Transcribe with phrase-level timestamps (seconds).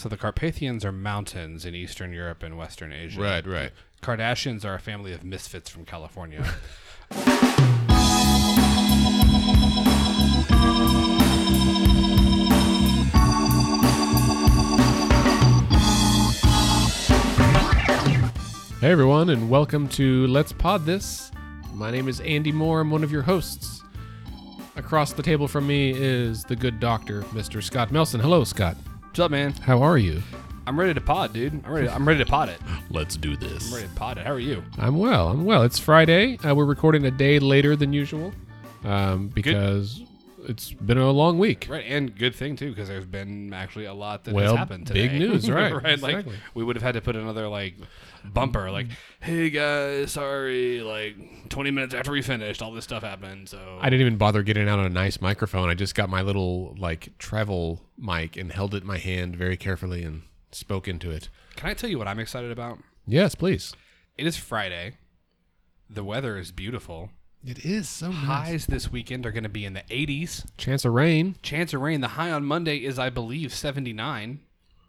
[0.00, 3.20] So the Carpathians are mountains in Eastern Europe and Western Asia.
[3.20, 3.70] Right, right.
[4.00, 6.42] Kardashians are a family of misfits from California.
[18.80, 21.30] Hey everyone, and welcome to Let's Pod This.
[21.74, 22.80] My name is Andy Moore.
[22.80, 23.82] I'm one of your hosts.
[24.76, 27.62] Across the table from me is the good doctor, Mr.
[27.62, 28.20] Scott Melson.
[28.20, 28.78] Hello, Scott.
[29.10, 29.52] What's up, man?
[29.54, 30.22] How are you?
[30.68, 31.64] I'm ready to pod, dude.
[31.64, 31.88] I'm ready.
[31.88, 32.60] I'm ready to pod it.
[32.90, 33.66] Let's do this.
[33.66, 34.24] I'm ready to pod it.
[34.24, 34.62] How are you?
[34.78, 35.30] I'm well.
[35.30, 35.64] I'm well.
[35.64, 36.38] It's Friday.
[36.38, 38.32] Uh, we're recording a day later than usual
[38.84, 40.00] um, because
[40.46, 41.66] it's been a long week.
[41.68, 44.86] Right, and good thing too, because there's been actually a lot that Well, has happened
[44.86, 45.08] today.
[45.08, 46.00] big news, right, right.
[46.00, 46.36] Like exactly.
[46.54, 47.74] we would have had to put another like
[48.24, 48.86] bumper, like,
[49.20, 53.90] "Hey guys, sorry, like 20 minutes after we finished, all this stuff happened." So I
[53.90, 55.68] didn't even bother getting out a nice microphone.
[55.68, 59.56] I just got my little like travel mic and held it in my hand very
[59.56, 61.28] carefully and spoke into it.
[61.56, 62.78] can I tell you what I'm excited about?
[63.06, 63.74] Yes, please.
[64.18, 64.94] It is Friday.
[65.88, 67.10] The weather is beautiful.
[67.44, 70.46] It is so Highs this weekend are going to be in the 80s.
[70.58, 71.36] Chance of rain.
[71.42, 72.02] Chance of rain.
[72.02, 74.40] The high on Monday is, I believe, 79.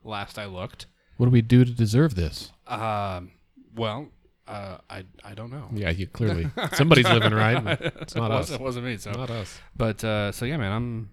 [0.03, 0.85] Last I looked.
[1.15, 2.51] What do we do to deserve this?
[2.71, 3.31] Um,
[3.75, 4.07] well,
[4.47, 5.69] uh, I I don't know.
[5.73, 7.57] Yeah, you clearly somebody's living right.
[8.01, 8.39] It's not it, us.
[8.49, 8.97] wasn't, it wasn't me.
[8.97, 9.59] So, Not us.
[9.75, 11.09] but uh, so yeah, man, I'm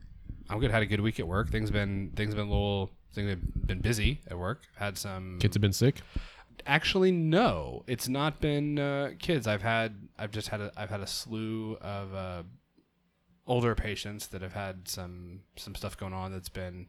[0.48, 0.70] I'm good.
[0.70, 1.50] Had a good week at work.
[1.50, 4.62] Things been things been a little things have been busy at work.
[4.76, 6.00] Had some Kids have been sick.
[6.66, 9.46] actually no, it's not been uh, kids.
[9.46, 12.42] I've had I've just had a, I've had a slew of uh,
[13.46, 16.86] older patients that have had some some stuff going on that's been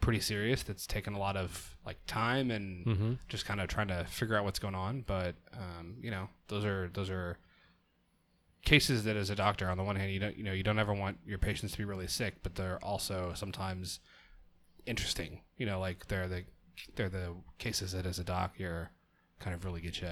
[0.00, 0.62] pretty serious.
[0.62, 3.12] That's taken a lot of like time and Mm-hmm.
[3.28, 5.02] just kind of trying to figure out what's going on.
[5.06, 7.38] But um, you know, those are those are
[8.64, 10.78] cases that as a doctor, on the one hand, you don't you know you don't
[10.78, 14.00] ever want your patients to be really sick, but they're also sometimes
[14.86, 15.40] interesting.
[15.56, 16.44] You know, like they're the
[16.96, 18.90] they're the cases that as a doc you're
[19.40, 20.08] kind of really get you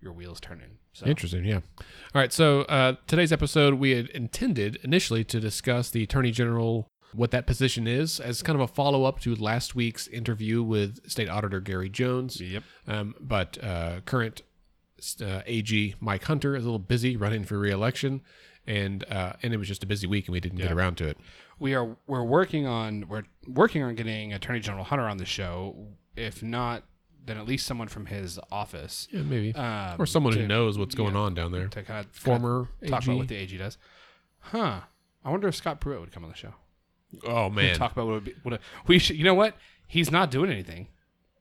[0.00, 0.78] your wheels turning.
[0.92, 1.44] So Interesting.
[1.44, 1.60] Yeah.
[1.80, 1.82] All
[2.14, 2.32] right.
[2.32, 7.46] So uh, today's episode, we had intended initially to discuss the Attorney General, what that
[7.46, 11.60] position is, as kind of a follow up to last week's interview with State Auditor
[11.60, 12.40] Gary Jones.
[12.40, 12.62] Yep.
[12.88, 14.42] Um, but uh, current
[15.22, 18.22] uh, AG Mike Hunter is a little busy running for reelection,
[18.66, 21.06] and uh, and it was just a busy week, and we didn't get around to
[21.08, 21.18] it.
[21.58, 25.88] we are we're working on we're working on getting Attorney General Hunter on the show.
[26.16, 26.84] If not,
[27.26, 29.08] then at least someone from his office.
[29.10, 31.66] Yeah, maybe, Um, or someone who knows what's going yeah, on down there.
[31.68, 33.10] to kind of Former talk AG.
[33.10, 33.76] about what the AG does.
[34.40, 34.80] Huh.
[35.24, 36.52] I wonder if Scott Pruitt would come on the show.
[37.26, 38.34] Oh man, Talk about what would be.
[38.42, 39.16] What a, we should.
[39.16, 39.56] You know what?
[39.86, 40.88] He's not doing anything.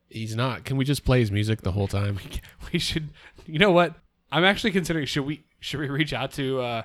[0.09, 0.63] he's not.
[0.65, 2.19] Can we just play his music the whole time?
[2.71, 3.09] We should.
[3.45, 3.95] You know what?
[4.31, 6.83] I'm actually considering should we should we reach out to uh,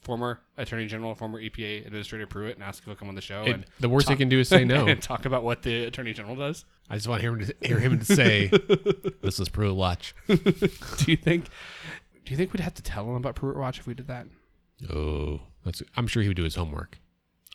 [0.00, 3.42] former Attorney General, former EPA Administrator Pruitt, and ask if he'll come on the show
[3.44, 4.86] It- and the worst he talk- can do is say no.
[4.88, 6.64] and talk about what the Attorney General does.
[6.90, 8.46] I just want to hear him to hear him to say,
[9.22, 10.36] "This is Pruitt Watch." do
[11.06, 11.46] you think?
[12.24, 14.26] Do you think we'd have to tell him about Pruitt Watch if we did that?
[14.92, 15.82] Oh, that's.
[15.96, 16.98] I'm sure he would do his homework.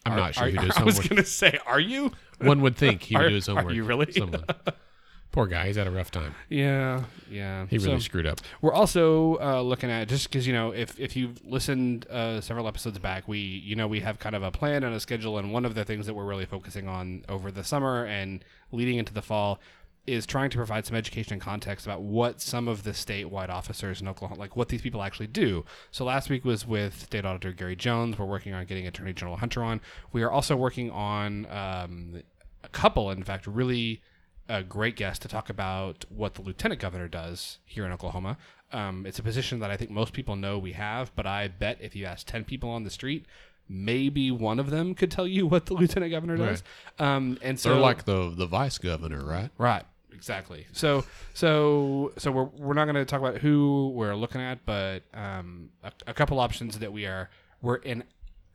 [0.08, 2.12] I'm Are- not sure are- he would do his I was gonna say, are you?
[2.40, 3.66] One would think he would Are- do his homework.
[3.66, 3.76] are homework.
[3.76, 4.12] you really?
[4.14, 4.44] Someone.
[5.34, 5.68] Poor guy.
[5.68, 6.34] He's had a rough time.
[6.50, 7.68] Yeah, yeah.
[7.70, 8.40] He really So- screwed up.
[8.62, 12.68] We're also uh, looking at just because you know if if you've listened uh, several
[12.68, 15.52] episodes back, we you know we have kind of a plan and a schedule, and
[15.54, 19.14] one of the things that we're really focusing on over the summer and leading into
[19.14, 19.60] the fall
[20.08, 24.02] is trying to provide some education and context about what some of the statewide officers
[24.02, 25.66] in Oklahoma, like what these people actually do.
[25.92, 28.18] So last week was with State Auditor Gary Jones.
[28.18, 29.82] We're working on getting Attorney General Hunter on.
[30.14, 32.24] We are also working on um,
[32.64, 34.02] a couple, in fact, really
[34.50, 38.38] a great guest to talk about what the lieutenant governor does here in Oklahoma.
[38.72, 41.78] Um, it's a position that I think most people know we have, but I bet
[41.82, 43.26] if you ask 10 people on the street,
[43.70, 46.64] maybe one of them could tell you what the lieutenant governor does.
[46.98, 49.50] Um, and so They're like the the vice governor, right?
[49.58, 49.84] Right.
[50.18, 50.68] Exactly.
[50.72, 55.04] So so so we're we're not going to talk about who we're looking at, but
[55.14, 57.30] um, a, a couple options that we are
[57.62, 58.04] we're in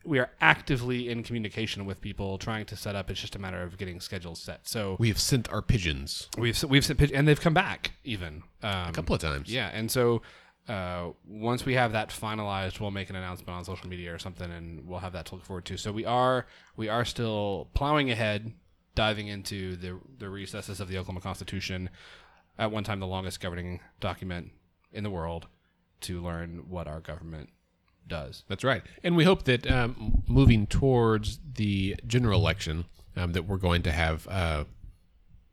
[0.05, 3.09] we are actively in communication with people trying to set up.
[3.11, 4.67] It's just a matter of getting schedules set.
[4.67, 8.43] So We have sent our pigeons we've we've sent pitch, and they've come back even
[8.63, 9.53] um, a couple of times.
[9.53, 10.23] yeah, and so
[10.69, 14.51] uh, once we have that finalized, we'll make an announcement on social media or something,
[14.51, 15.77] and we'll have that to look forward to.
[15.77, 18.53] So we are we are still plowing ahead,
[18.95, 21.91] diving into the the recesses of the Oklahoma Constitution,
[22.59, 24.53] at one time the longest governing document
[24.93, 25.47] in the world,
[26.03, 27.51] to learn what our government
[28.07, 28.45] does.
[28.49, 28.83] That's right.
[29.03, 32.85] And we hope that um, moving towards the general election,
[33.17, 34.65] um, that we're going to have uh,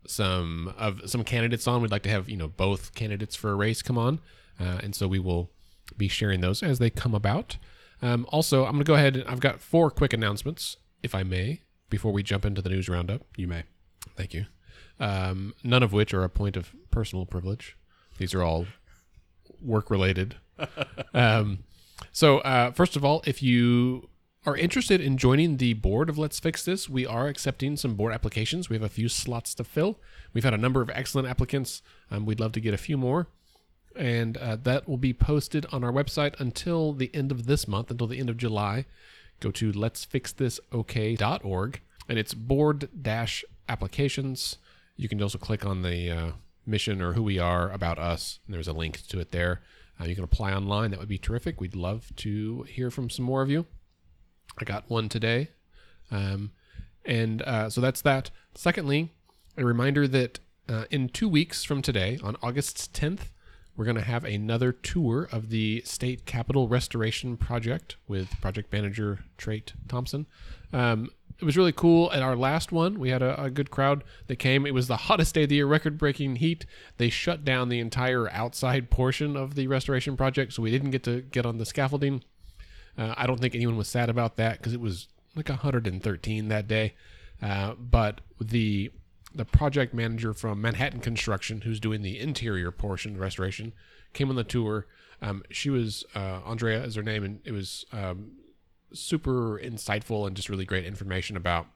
[0.08, 1.82] some of some candidates on.
[1.82, 4.20] We'd like to have you know both candidates for a race come on,
[4.60, 5.52] uh, and so we will
[5.98, 7.58] be sharing those as they come about.
[8.02, 11.24] Um, also, I'm going to go ahead and I've got four quick announcements, if I
[11.24, 13.22] may, before we jump into the news roundup.
[13.36, 13.64] You may.
[14.16, 14.46] Thank you.
[15.00, 17.78] um, none of which are a point of personal privilege.
[18.18, 18.66] These are all
[19.62, 20.36] work related.
[21.14, 21.60] um,
[22.12, 24.10] so, uh, first of all, if you
[24.46, 28.14] are interested in joining the board of Let's Fix This, we are accepting some board
[28.14, 28.70] applications.
[28.70, 30.00] We have a few slots to fill.
[30.34, 31.82] We've had a number of excellent applicants.
[32.10, 33.28] Um, we'd love to get a few more.
[33.96, 37.92] And uh, that will be posted on our website until the end of this month,
[37.92, 38.86] until the end of July.
[39.40, 44.58] Go to letsfixthisok.org and it's board dash applications.
[44.98, 46.32] You can also click on the uh,
[46.70, 49.62] mission or who we are about us, there's a link to it there.
[50.00, 50.92] Uh, you can apply online.
[50.92, 51.60] That would be terrific.
[51.60, 53.66] We'd love to hear from some more of you.
[54.58, 55.50] I got one today.
[56.12, 56.52] Um,
[57.06, 58.30] and uh, so that's that.
[58.56, 59.12] Secondly,
[59.58, 60.40] a reminder that
[60.70, 63.32] uh, in two weeks from today, on August 10th,
[63.80, 69.24] we're going to have another tour of the State Capitol Restoration Project with project manager
[69.38, 70.28] Trait Thompson.
[70.74, 72.12] Um, it was really cool.
[72.12, 74.66] At our last one, we had a, a, good crowd that came.
[74.66, 76.66] It was the hottest day of the year, record breaking heat.
[76.98, 81.04] They shut down the entire outside portion of the restoration project, so we didn't get
[81.04, 82.22] to get on the scaffolding.
[82.98, 86.68] Uh, I don't think anyone was sad about that because it was like 113 that
[86.68, 86.96] day.
[87.42, 88.92] Uh, but the
[89.34, 93.74] the project manager from Manhattan Construction, who's doing the interior portion of restoration,
[94.14, 94.88] came on the tour.
[95.22, 98.32] Um, she was uh, Andrea is her name, and it was um,
[98.94, 101.68] super insightful and just really great information about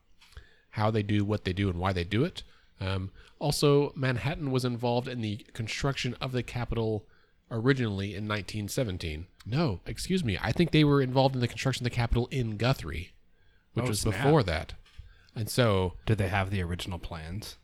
[0.72, 2.44] how they do what they do and why they do it.
[2.82, 7.06] Um, also, Manhattan was involved in the construction of the Capitol
[7.52, 9.28] originally in 1917.
[9.46, 10.40] No, excuse me.
[10.42, 13.12] I think they were involved in the construction of the Capitol in Guthrie,
[13.74, 14.16] which Oh, was snap.
[14.24, 14.74] before that.
[15.36, 17.58] And so Did they have the original plans?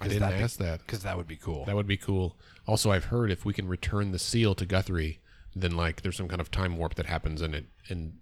[0.00, 0.80] I didn't that ask that.
[0.80, 1.64] Because that would be cool.
[1.66, 2.36] That would be cool.
[2.66, 5.20] Also, I've heard if we can return the seal to Guthrie,
[5.54, 7.66] then like there's some kind of time warp that happens in it.
[7.88, 8.14] And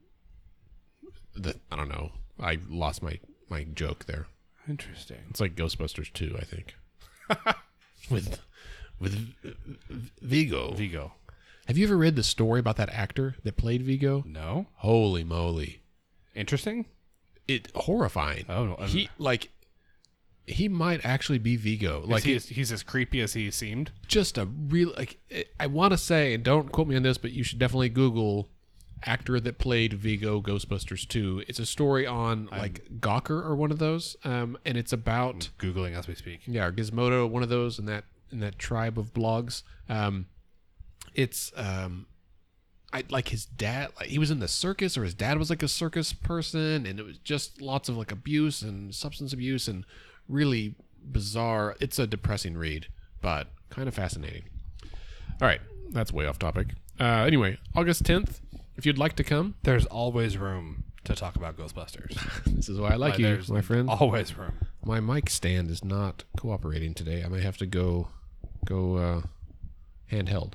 [1.34, 2.12] the I don't know.
[2.40, 4.26] I lost my my joke there.
[4.68, 5.18] Interesting.
[5.30, 6.76] It's like Ghostbusters 2, I think.
[8.10, 8.38] with
[8.98, 9.34] with
[10.20, 10.72] Vigo.
[10.72, 11.12] Vigo.
[11.66, 14.24] Have you ever read the story about that actor that played Vigo?
[14.26, 14.66] No.
[14.76, 15.82] Holy moly.
[16.34, 16.86] Interesting.
[17.48, 18.44] It horrifying.
[18.48, 19.50] Oh, I'm- he like
[20.46, 22.02] he might actually be Vigo.
[22.06, 23.90] Like he's, he's as creepy as he seemed.
[24.06, 25.18] just a real like
[25.58, 28.48] I want to say, and don't quote me on this, but you should definitely Google
[29.04, 31.44] actor that played Vigo Ghostbusters 2.
[31.46, 35.94] It's a story on like Gawker or one of those, um, and it's about Googling
[35.96, 36.40] as we speak.
[36.46, 39.62] yeah, or Gizmodo, one of those and that in that tribe of blogs.
[39.88, 40.26] Um,
[41.14, 42.06] it's um,
[42.92, 43.90] I like his dad.
[43.98, 46.98] Like he was in the circus, or his dad was like a circus person, and
[46.98, 49.84] it was just lots of like abuse and substance abuse and
[50.28, 50.74] really
[51.04, 51.76] bizarre.
[51.80, 52.86] It's a depressing read,
[53.20, 54.44] but kind of fascinating.
[55.40, 56.68] All right, that's way off topic.
[56.98, 58.40] Uh, anyway, August tenth.
[58.76, 62.16] If you'd like to come, There's always room to talk about Ghostbusters.
[62.46, 63.90] this is why I like Like, you, my friend.
[63.90, 64.54] Always room.
[64.84, 67.22] My mic stand is not cooperating today.
[67.24, 68.08] I may have to go
[68.64, 69.22] go uh,
[70.12, 70.52] handheld.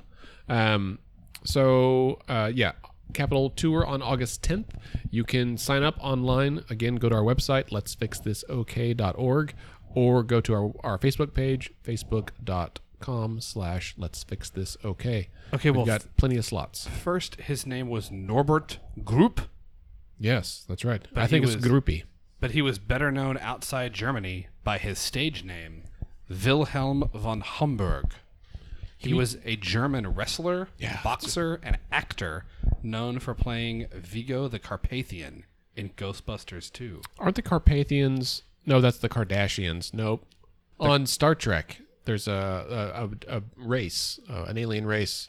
[0.48, 0.98] Um,
[1.44, 2.72] so uh, yeah,
[3.12, 4.70] Capital Tour on August 10th.
[5.10, 6.64] You can sign up online.
[6.70, 9.54] Again, go to our website, let'sfixthisok.org,
[9.94, 15.28] or go to our, our Facebook page, facebook.com slash let's fix this okay.
[15.52, 16.86] Okay, We've well, got plenty of slots.
[16.88, 19.46] First, his name was Norbert Grupe,
[20.18, 21.02] Yes, that's right.
[21.14, 22.04] I he think it's was- groupie.
[22.40, 25.82] but he was better known outside Germany by his stage name,
[26.28, 28.14] Wilhelm von Homburg.
[29.04, 31.00] He was a German wrestler, Yeah.
[31.02, 32.44] boxer, and actor
[32.82, 35.44] known for playing Vigo the Carpathian
[35.76, 37.02] in Ghostbusters 2.
[37.18, 38.42] Aren't the Carpathians?
[38.66, 39.92] No, that's the Kardashians.
[39.92, 40.26] Nope.
[40.80, 45.28] On Star Trek, there's a a, a, a race, uh, an alien race.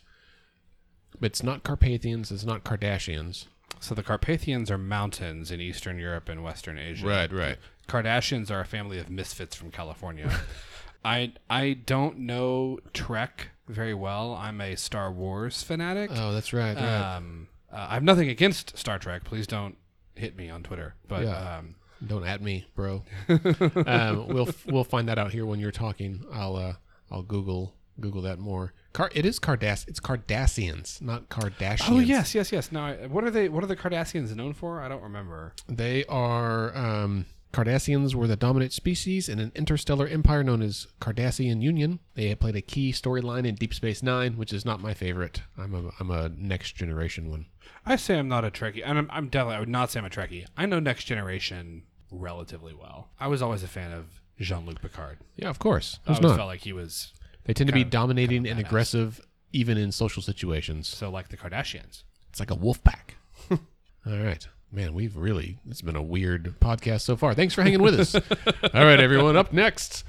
[1.19, 2.31] But it's not Carpathians.
[2.31, 3.45] It's not Kardashians.
[3.79, 7.05] So the Carpathians are mountains in Eastern Europe and Western Asia.
[7.07, 7.57] Right, right.
[7.87, 10.31] Kardashians are a family of misfits from California.
[11.05, 14.33] I I don't know Trek very well.
[14.33, 16.11] I'm a Star Wars fanatic.
[16.13, 16.75] Oh, that's right.
[16.75, 17.15] right.
[17.17, 19.23] Um, uh, I have nothing against Star Trek.
[19.23, 19.75] Please don't
[20.15, 20.95] hit me on Twitter.
[21.07, 21.57] But Yeah.
[21.57, 23.03] um, Don't at me, bro.
[23.29, 26.23] um, we'll we'll find that out here when you're talking.
[26.31, 26.73] I'll uh,
[27.11, 28.73] I'll Google Google that more.
[28.93, 29.87] Car- it is Cardass.
[29.87, 31.89] It's Cardassians, not Kardashians.
[31.89, 32.71] oh yes, yes, yes.
[32.71, 33.49] Now, what are they?
[33.49, 34.79] What are the Kardashians known for?
[34.81, 35.53] I don't remember.
[35.67, 37.25] They are um,
[37.55, 41.99] Cardassians were the dominant species in an interstellar empire known as Cardassian Union.
[42.15, 45.41] They played a key storyline in Deep Space Nine, which is not my favorite.
[45.57, 47.45] I'm a I'm a next generation one.
[47.85, 49.55] I say I'm not a Trekkie, and I'm, I'm definitely.
[49.55, 50.45] I would not say I'm a Trekkie.
[50.57, 53.09] I know Next Generation relatively well.
[53.19, 54.05] I was always a fan of
[54.39, 55.19] Jean-Luc Picard.
[55.37, 55.99] Yeah, of course.
[56.05, 56.35] I always not?
[56.35, 57.13] felt like he was
[57.45, 58.69] They tend to be of- dominating kind of and badass.
[58.69, 59.21] aggressive,
[59.53, 60.87] even in social situations.
[60.89, 62.03] so like the Kardashians.
[62.29, 63.15] It's like a wolf pack.
[63.51, 63.57] All
[64.05, 64.45] right.
[64.75, 67.33] Man, we've really, it's been a weird podcast so far.
[67.33, 68.13] Thanks for hanging with us.
[68.73, 69.37] All right, everyone.
[69.37, 70.03] Up next,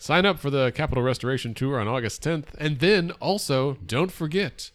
[0.00, 2.46] Sign up for the Capital Restoration Tour on August 10th.
[2.56, 4.70] And then also, don't forget,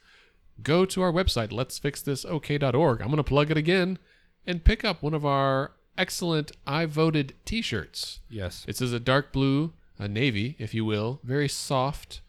[0.61, 3.01] go to our website, let'sfixthisok.org.
[3.01, 3.97] I'm going to plug it again
[4.45, 8.19] and pick up one of our excellent I voted t shirts.
[8.29, 8.65] Yes.
[8.67, 12.21] This is a dark blue, a navy, if you will, very soft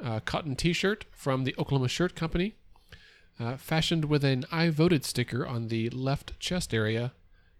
[0.00, 2.54] uh, cotton t shirt from the Oklahoma Shirt Company,
[3.38, 7.12] uh, fashioned with an I voted sticker on the left chest area,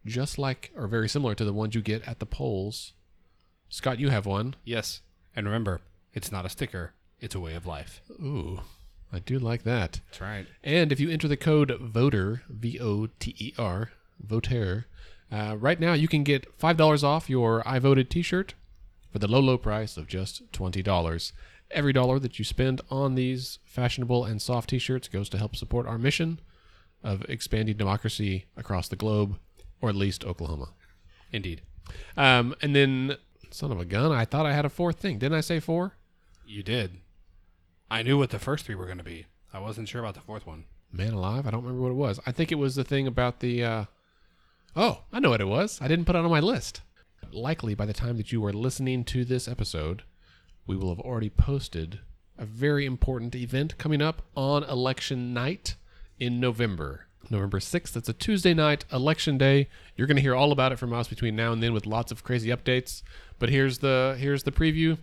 [0.04, 2.92] just like or very similar to the ones you get at the polls.
[3.68, 4.54] Scott, you have one.
[4.64, 5.00] Yes.
[5.34, 5.80] And remember,
[6.14, 8.00] it's not a sticker, it's a way of life.
[8.10, 8.60] Ooh,
[9.12, 10.00] I do like that.
[10.06, 10.46] That's right.
[10.64, 13.90] And if you enter the code VOTER, V O T E R,
[14.20, 14.86] VOTER,
[15.30, 18.54] uh, right now you can get $5 off your I voted t shirt
[19.10, 21.32] for the low, low price of just $20.
[21.70, 25.56] Every dollar that you spend on these fashionable and soft t shirts goes to help
[25.56, 26.40] support our mission
[27.02, 29.38] of expanding democracy across the globe,
[29.80, 30.70] or at least Oklahoma.
[31.32, 31.62] Indeed.
[32.16, 33.16] Um, and then,
[33.50, 35.18] son of a gun, I thought I had a fourth thing.
[35.18, 35.94] Didn't I say four?
[36.46, 36.98] You did.
[37.90, 39.26] I knew what the first three were going to be.
[39.52, 40.64] I wasn't sure about the fourth one.
[40.92, 42.20] Man alive, I don't remember what it was.
[42.26, 43.64] I think it was the thing about the.
[43.64, 43.84] Uh...
[44.74, 45.78] Oh, I know what it was.
[45.80, 46.82] I didn't put it on my list.
[47.32, 50.02] Likely by the time that you are listening to this episode,
[50.66, 52.00] we will have already posted
[52.38, 55.76] a very important event coming up on election night
[56.18, 57.06] in November.
[57.30, 57.92] November 6th.
[57.92, 59.68] That's a Tuesday night, election day.
[59.96, 62.12] You're going to hear all about it from us between now and then with lots
[62.12, 63.02] of crazy updates.
[63.38, 64.98] But here's the here's the preview.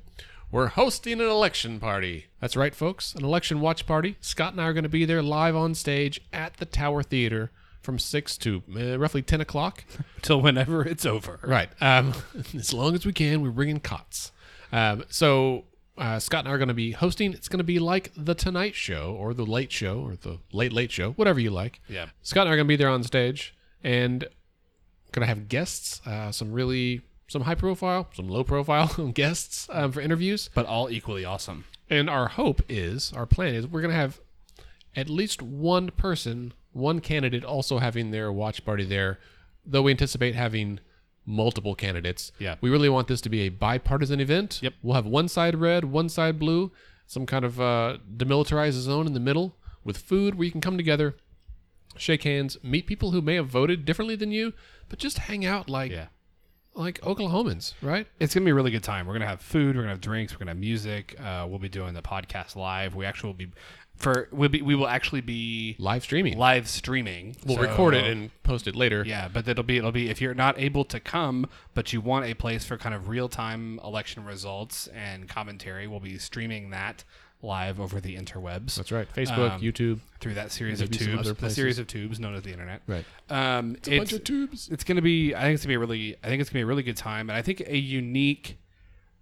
[0.52, 2.28] We're hosting an election party.
[2.40, 3.16] That's right, folks.
[3.16, 4.18] An election watch party.
[4.22, 7.52] Scott and I are going to be there live on stage at the Tower Theater
[7.82, 9.84] from 6 to uh, roughly 10 o'clock.
[10.22, 11.40] Till whenever it's over.
[11.44, 11.70] Right.
[11.82, 12.14] Um,
[12.56, 14.32] as long as we can, we're bringing cots.
[14.74, 15.66] Um, so
[15.98, 17.32] uh, Scott and I are going to be hosting.
[17.34, 20.74] It's going to be like the Tonight Show or the Late Show or the Late
[20.74, 21.80] Late Show, whatever you like.
[21.88, 22.08] Yeah.
[22.24, 24.26] Scott and I are going to be there on stage and
[25.12, 29.92] going to have guests, uh, some really some high profile, some low profile guests um,
[29.92, 30.50] for interviews.
[30.54, 31.66] But all equally awesome.
[31.90, 34.20] And our hope is, our plan is, we're going to have
[34.96, 39.20] at least one person, one candidate also having their watch party there,
[39.66, 40.80] though we anticipate having
[41.26, 42.32] multiple candidates.
[42.40, 42.56] Yeah.
[42.62, 44.60] We really want this to be a bipartisan event.
[44.62, 44.74] Yep.
[44.82, 46.72] We'll have one side red, one side blue,
[47.08, 50.78] some kind of uh, demilitarized zone in the middle with food where you can come
[50.78, 51.16] together,
[51.98, 54.54] shake hands, meet people who may have voted differently than you,
[54.90, 56.08] but just hang out like Yeah.
[56.76, 58.08] like Oklahomans, right?
[58.20, 59.06] It's gonna be a really good time.
[59.06, 59.76] We're gonna have food.
[59.76, 60.34] We're gonna have drinks.
[60.34, 61.16] We're gonna have music.
[61.20, 62.96] Uh, we'll be doing the podcast live.
[62.96, 63.52] We actually will be
[64.04, 66.38] for we'll be we will actually be Live streaming.
[66.38, 67.36] live streaming.
[67.46, 69.04] We'll So- record it and post it later.
[69.06, 72.26] yeah, but it'll be it'll be if you're not able to come, but you want
[72.26, 75.88] a place for kind of real time election results and commentary.
[75.88, 77.04] We'll be streaming that
[77.42, 79.06] live over the interwebs That's right.
[79.14, 80.00] Facebook, Um, YouTube.
[80.22, 82.82] through that series of tubes, the series of tubes known as the internet.
[82.88, 83.04] Right.
[83.30, 84.70] Um, It's a bunch of tubes.
[84.72, 86.50] it's going to be i think it's going to be a really i think it's
[86.50, 88.58] to be a really good time and i think a unique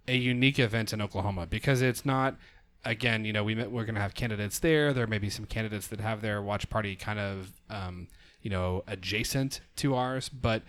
[0.06, 2.36] a unique event in oklahoma because it's not
[2.84, 5.86] again you know we we're going to have candidates there there may be some candidates
[5.86, 8.08] that have their watch party kind of um,
[8.42, 10.62] you know adjacent to ours but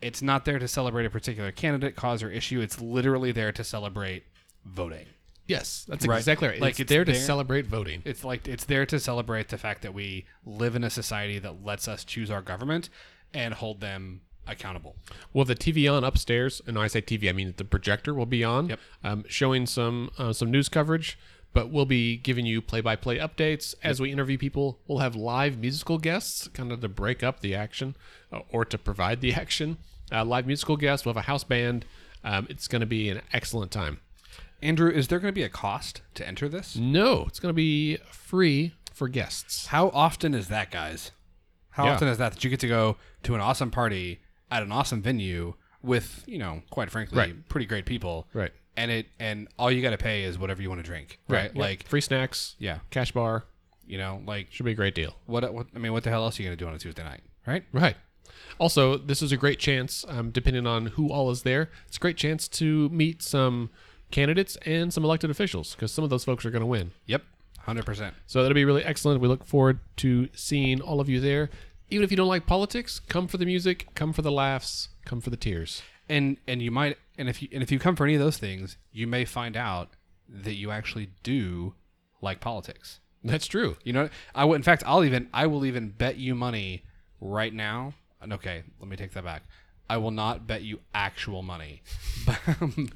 [0.00, 3.64] it's not there to celebrate a particular candidate cause or issue it's literally there to
[3.64, 4.24] celebrate
[4.64, 5.06] voting
[5.46, 6.18] Yes, that's Right.
[6.18, 6.60] exactly right.
[6.60, 8.02] Like, it's, it's there to there- celebrate voting.
[8.04, 11.64] it's like it's there to celebrate the fact that we live in a society that
[11.64, 12.88] lets us choose our government
[13.34, 14.94] and hold them accountable
[15.32, 18.26] Well, the TV on upstairs, and when I say TV, I mean the projector will
[18.26, 18.78] be on, Yep.
[19.02, 21.18] um, showing some uh, some news coverage.
[21.52, 24.78] But we'll be giving you play-by-play updates as we interview people.
[24.86, 27.96] We'll have live musical guests, kind of to break up the action
[28.32, 29.78] uh, or to provide the action.
[30.12, 31.04] Uh, live musical guests.
[31.04, 31.84] We'll have a house band.
[32.22, 33.98] Um, it's going to be an excellent time.
[34.62, 36.76] Andrew, is there going to be a cost to enter this?
[36.76, 39.66] No, it's going to be free for guests.
[39.66, 41.10] How often is that, guys?
[41.70, 41.94] How Yeah.
[41.94, 45.00] often is that that you get to go to an awesome party at an awesome
[45.00, 47.48] venue with, you know, quite frankly, Right.
[47.48, 48.52] pretty great people, Right.
[48.76, 51.44] And it and all you got to pay is whatever you want to drink, right?
[51.44, 51.56] Yep.
[51.56, 53.44] Like, free snacks, yeah, cash bar.
[53.86, 55.16] you know, like Should be a great deal.
[55.26, 55.52] what?
[55.52, 55.66] What?
[55.74, 57.20] I mean, what the hell else are you going to do on a Tuesday night,
[57.46, 57.64] right?
[57.72, 57.96] Right.
[58.58, 62.00] Also, this is a great chance, um, depending on who all is there, it's a
[62.00, 63.70] great chance to meet some
[64.10, 66.92] candidates and some elected officials because some of those folks are going to win.
[67.06, 67.22] Yep,
[67.60, 68.14] hundred percent.
[68.26, 69.20] So that'll be really excellent.
[69.20, 71.50] We look forward to seeing all of you there.
[71.90, 75.20] Even if you don't like politics, come for the music, come for the laughs, come
[75.20, 75.82] for the tears.
[76.10, 78.36] And and you might and if you and if you come for any of those
[78.36, 79.90] things, you may find out
[80.28, 81.74] that you actually do
[82.20, 83.00] like politics.
[83.22, 83.76] That's true.
[83.84, 84.54] You know, I will.
[84.54, 86.84] In fact, I'll even I will even bet you money
[87.20, 87.94] right now.
[88.20, 89.42] and Okay, let me take that back.
[89.88, 91.82] I will not bet you actual money.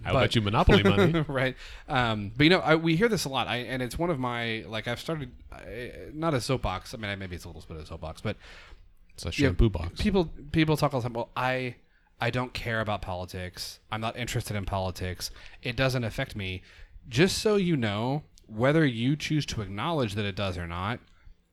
[0.04, 1.24] I'll bet you Monopoly money.
[1.28, 1.56] right.
[1.88, 4.18] Um, but you know, I, we hear this a lot, I, and it's one of
[4.20, 6.94] my like I've started I, not a soapbox.
[6.94, 8.36] I mean, maybe it's a little bit of a soapbox, but
[9.14, 10.00] It's a shampoo box.
[10.00, 11.14] people people talk all the time.
[11.14, 11.74] Well, I
[12.24, 13.80] I don't care about politics.
[13.92, 15.30] I'm not interested in politics.
[15.62, 16.62] It doesn't affect me.
[17.06, 21.00] Just so you know, whether you choose to acknowledge that it does or not,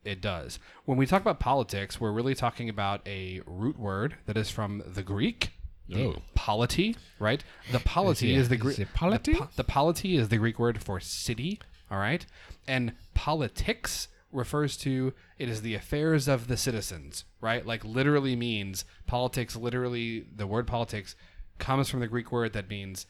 [0.02, 0.58] it does.
[0.86, 4.82] When we talk about politics, we're really talking about a root word that is from
[4.86, 5.50] the Greek.
[5.88, 6.22] The Oh.
[6.34, 7.44] polity, right?
[7.70, 8.78] The polity Is is, the Greek.
[8.94, 9.32] polity?
[9.34, 11.60] The, po- the polity is the Greek word for city,
[11.90, 12.24] all right?
[12.66, 17.64] And politics refers to it is the affairs of the citizens, right?
[17.66, 21.14] Like literally means politics literally the word politics
[21.58, 23.06] comes from the Greek word that means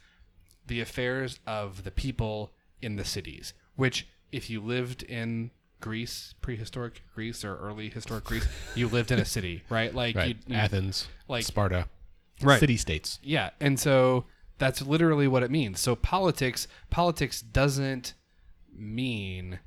[0.67, 5.51] the affairs of the people in the cities, which if you lived in
[5.81, 9.95] Greece, prehistoric Greece or early historic Greece, you lived in a city, right?
[9.95, 10.37] Like Right.
[10.47, 11.89] you, Athens, like- Sparta,
[12.41, 12.61] Right.
[12.61, 13.19] city states.
[13.23, 14.25] yeah, and so
[14.59, 15.81] that's literally what it means.
[15.81, 18.15] So politics, politics doesn't
[18.73, 19.59] mean,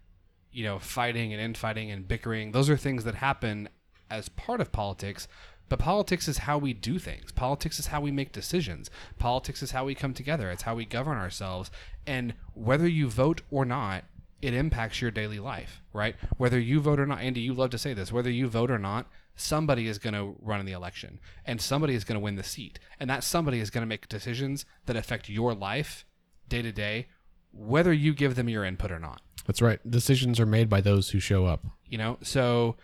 [0.55, 2.53] you know, fighting and infighting and bickering.
[2.53, 3.67] Those are things that happen
[4.09, 5.27] as part of politics.
[5.67, 7.33] But politics is how we do things.
[7.33, 8.89] Politics is how we make decisions.
[9.19, 10.49] Politics is how we come together.
[10.49, 11.71] It's how we govern ourselves.
[12.07, 14.05] And whether you vote or not,
[14.41, 16.15] it impacts your daily life, right?
[16.37, 18.13] Whether you vote or not, Andy, you love to say this.
[18.13, 21.95] Whether you vote or not, somebody is going to run in the election, and somebody
[21.95, 24.95] is going to win the seat, and that somebody is going to make decisions that
[24.95, 26.05] affect your life
[26.47, 27.07] day to day,
[27.55, 29.79] whether you give them your input or not That's right.
[29.89, 31.63] Decisions are made by those who show up.
[31.87, 32.75] you know so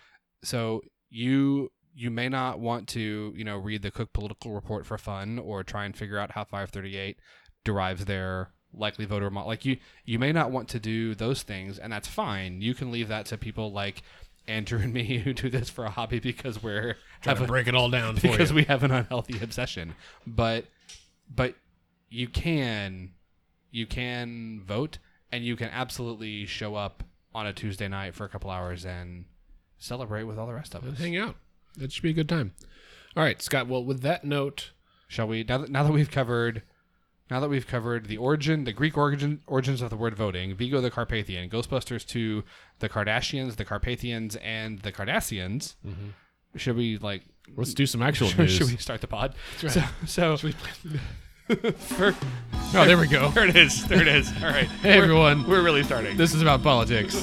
[0.43, 4.97] so you you may not want to you know read the cook political report for
[4.97, 7.17] fun or try and figure out how 538
[7.65, 11.77] derives their likely voter mo- like you you may not want to do those things
[11.77, 14.01] and that's fine you can leave that to people like
[14.47, 17.47] andrew and me who do this for a hobby because we're Trying have to a-
[17.47, 19.93] break it all down for because we have an unhealthy obsession
[20.25, 20.63] but
[21.29, 21.55] but
[22.09, 23.11] you can
[23.71, 24.97] you can vote
[25.31, 29.25] and you can absolutely show up on a tuesday night for a couple hours and
[29.77, 31.35] celebrate with all the rest of us hang out.
[31.77, 32.53] That should be a good time.
[33.15, 33.67] All right, Scott.
[33.67, 34.71] Well, with that note,
[35.11, 36.63] shall we now that, now that we've covered
[37.29, 40.79] now that we've covered the origin the greek origin origins of the word voting vigo
[40.79, 42.43] the carpathian ghostbusters to
[42.79, 46.09] the kardashians the carpathians and the cardassians mm-hmm.
[46.55, 47.23] should we like
[47.57, 48.51] let's do some actual should, news.
[48.51, 50.37] should we start the pod so so
[51.55, 52.15] for,
[52.73, 53.29] Oh, there we go.
[53.31, 55.47] there it is there it is all right Hey, everyone.
[55.47, 57.15] we're really starting This is about politics.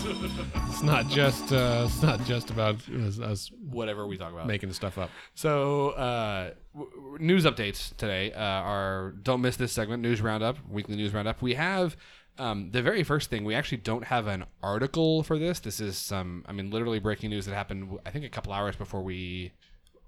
[0.68, 4.72] It's not just uh, it's not just about us, us whatever we talk about making
[4.74, 5.10] stuff up.
[5.34, 10.94] So, uh, w- news updates today uh, are don't miss this segment, news roundup, weekly
[10.96, 11.42] news roundup.
[11.42, 11.96] We have
[12.38, 13.44] um, the very first thing.
[13.44, 15.58] We actually don't have an article for this.
[15.58, 17.98] This is some, I mean, literally breaking news that happened.
[18.06, 19.50] I think a couple hours before we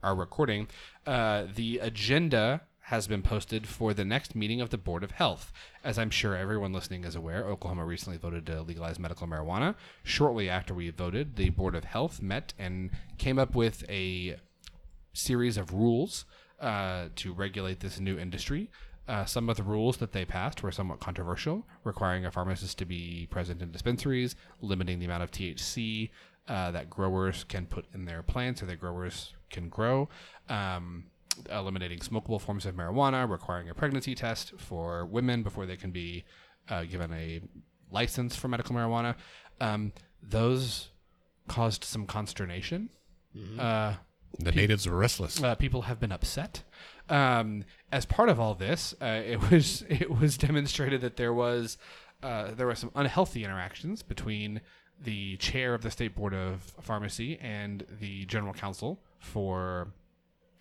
[0.05, 0.69] are recording.
[1.07, 5.53] Uh, the agenda has been posted for the next meeting of the Board of Health.
[5.85, 9.77] As I'm sure everyone listening is aware, Oklahoma recently voted to legalize medical marijuana.
[10.03, 14.39] Shortly after we voted, the Board of Health met and came up with a
[15.13, 16.25] series of rules
[16.61, 18.73] uh, to regulate this new industry.
[19.07, 22.85] Uh, some of the rules that they passed were somewhat controversial, requiring a pharmacist to
[22.85, 26.11] be present in dispensaries, limiting the amount of THC
[26.49, 30.09] uh, that growers can put in their plants or that growers can grow,
[30.49, 31.05] um,
[31.51, 36.25] eliminating smokable forms of marijuana, requiring a pregnancy test for women before they can be
[36.69, 37.41] uh, given a
[37.91, 39.15] license for medical marijuana.
[39.61, 40.91] Um, those
[41.49, 42.91] caused some consternation.
[43.59, 43.95] Uh,
[44.39, 45.43] The natives were restless.
[45.43, 46.63] uh, people have been upset.
[47.09, 51.77] Um, as part of all this, uh, it was it was demonstrated that there was
[52.23, 54.61] uh, there were some unhealthy interactions between
[55.03, 59.89] the chair of the state board of pharmacy and the general counsel for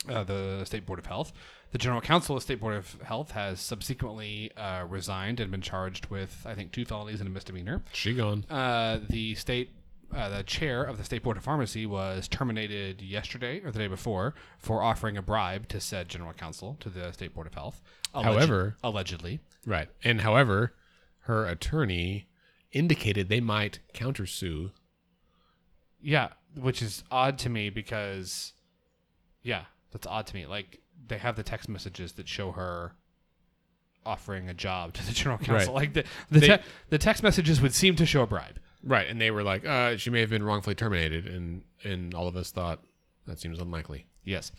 [0.07, 1.33] uh, the state board of health.
[1.71, 6.07] The general counsel of state board of health has subsequently uh, resigned and been charged
[6.07, 7.83] with I think two felonies and a misdemeanor.
[7.93, 8.45] She gone.
[8.49, 9.71] Uh, the state,
[10.15, 13.87] uh, the chair of the state board of pharmacy was terminated yesterday or the day
[13.87, 17.81] before for offering a bribe to said general counsel to the state board of health.
[18.13, 19.89] Alleged- However- allegedly, Right.
[20.03, 20.73] And however,
[21.23, 22.27] her attorney
[22.71, 24.71] indicated they might countersue.
[26.01, 28.53] yeah, which is odd to me because,
[29.43, 30.45] yeah, that's odd to me.
[30.45, 32.93] Like they have the text messages that show her
[34.05, 35.73] offering a job to the general counsel.
[35.73, 35.81] Right.
[35.81, 38.59] Like the the, They- te- the text messages would seem to show a bribe.
[38.83, 39.07] Right.
[39.07, 41.27] And they were like, uh, she may have been wrongfully terminated.
[41.27, 42.79] And, and all of us thought
[43.27, 44.05] that seems unlikely.
[44.23, 44.51] Yes.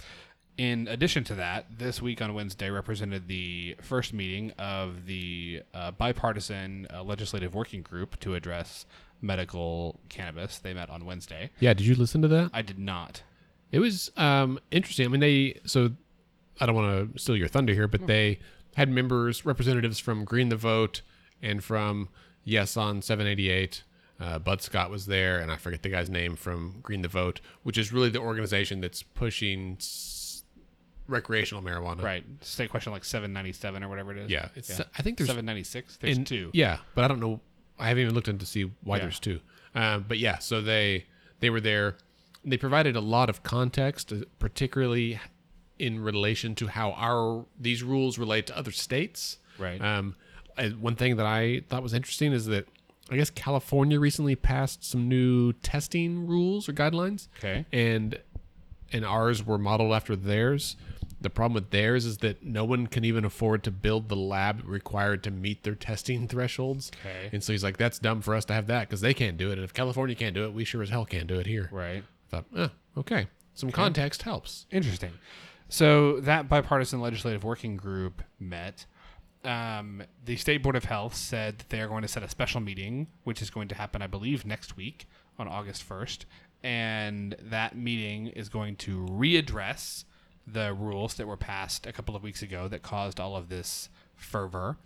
[0.58, 5.90] In addition to that, this week on Wednesday represented the first meeting of the uh,
[5.92, 8.84] bipartisan uh, legislative working group to address
[9.22, 10.58] medical cannabis.
[10.58, 11.48] They met on Wednesday.
[11.60, 11.72] Yeah.
[11.72, 12.50] Did you listen to that?
[12.52, 13.22] I did not.
[13.72, 15.06] It was um, interesting.
[15.06, 15.90] I mean, they so
[16.61, 18.38] I don't want to steal your thunder here, but they
[18.76, 21.02] had members, representatives from Green the Vote
[21.42, 22.09] and from
[22.44, 23.83] Yes on 788.
[24.20, 27.40] Uh, Bud Scott was there, and I forget the guy's name from Green the Vote,
[27.62, 30.44] which is really the organization that's pushing s-
[31.06, 32.02] recreational marijuana.
[32.02, 32.24] Right.
[32.42, 34.30] State question like 797 or whatever it is.
[34.30, 34.78] Yeah, it's.
[34.78, 35.96] I think there's 796.
[35.96, 36.50] There's in- two.
[36.52, 37.40] Yeah, but I don't know.
[37.78, 39.02] I haven't even looked into see why Yeah.
[39.04, 39.40] there's two.
[39.74, 41.06] Um, but yeah, so they
[41.40, 41.96] they were there.
[42.44, 45.20] They provided a lot of context, uh, particularly
[45.79, 49.38] in relation to how our these rules relate to other states.
[49.59, 49.81] Right.
[49.81, 50.16] Um,
[50.79, 52.66] one thing that I thought was interesting is that
[53.11, 57.29] I guess California recently passed some new testing rules or guidelines.
[57.38, 57.66] Okay.
[57.72, 58.18] And
[58.92, 60.76] and ours were modeled after theirs.
[61.20, 64.62] The problem with theirs is that no one can even afford to build the lab
[64.64, 66.90] required to meet their testing thresholds.
[67.00, 67.29] Okay.
[67.33, 69.50] And so he's like, that's dumb for us to have that because they can't do
[69.50, 69.55] it.
[69.55, 71.68] And if California can't do it, we sure as hell can't do it here.
[71.70, 72.05] Right.
[72.30, 73.28] Thought, eh, okay.
[73.54, 74.66] Some context helps.
[74.70, 75.12] Interesting.
[75.68, 78.86] So that bipartisan legislative working group met.
[79.44, 82.60] Um, the state board of health said that they are going to set a special
[82.60, 85.06] meeting, which is going to happen, I believe, next week
[85.38, 86.26] on August first,
[86.62, 90.04] and that meeting is going to readdress
[90.46, 93.88] the rules that were passed a couple of weeks ago that caused all of this
[94.16, 94.76] fervor.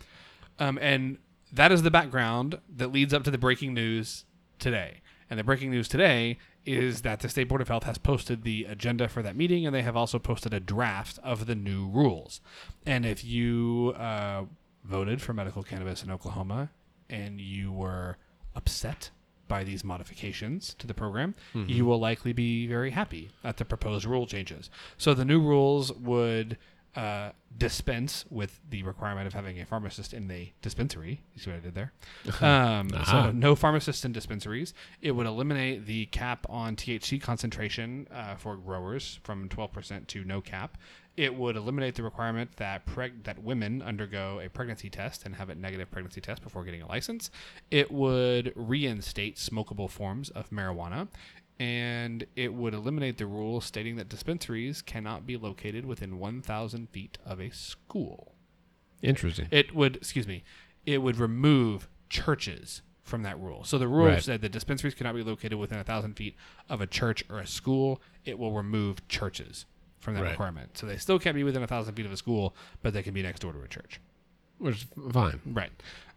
[0.59, 1.19] Um, and
[1.53, 4.25] that is the background that leads up to the breaking news
[4.59, 5.01] today.
[5.31, 8.65] And the breaking news today is that the State Board of Health has posted the
[8.65, 12.41] agenda for that meeting, and they have also posted a draft of the new rules.
[12.87, 14.45] And if you uh,
[14.85, 16.71] voted for medical cannabis in Oklahoma
[17.11, 18.17] and you were
[18.55, 19.11] upset
[19.47, 21.35] by these modifications to the program,
[21.69, 24.71] you will likely be very happy at the proposed rule changes.
[24.97, 26.57] So the new rules would
[26.97, 31.23] uh, dispense with the requirement of having a pharmacist in the dispensary.
[31.35, 31.93] You see what I did there?
[32.45, 33.27] Um, Aha.
[33.27, 34.75] So no pharmacists in dispensaries.
[35.01, 40.41] It would eliminate the cap on THC concentration uh, for growers from 12% to no
[40.41, 40.77] cap.
[41.17, 45.49] It would eliminate the requirement that preg- that women undergo a pregnancy test and have
[45.49, 47.31] a negative pregnancy test before getting a license.
[47.71, 51.09] It would reinstate smokable forms of marijuana.
[51.61, 57.19] And it would eliminate the rule stating that dispensaries cannot be located within 1,000 feet
[57.25, 58.35] of a school.
[59.03, 59.47] Interesting.
[59.51, 60.43] It would, excuse me,
[60.85, 63.63] it would remove churches from that rule.
[63.65, 64.23] So the rule Right.
[64.23, 66.35] said that dispensaries cannot be located within a thousand feet
[66.69, 68.01] of a church or a school.
[68.25, 69.67] It will remove churches
[70.01, 70.31] from that Right.
[70.31, 70.77] requirement.
[70.79, 73.15] So they still can't be within a thousand feet of a school, but they can
[73.15, 74.01] be next door to a church.
[74.59, 75.41] Which is fine.
[75.45, 75.71] Right.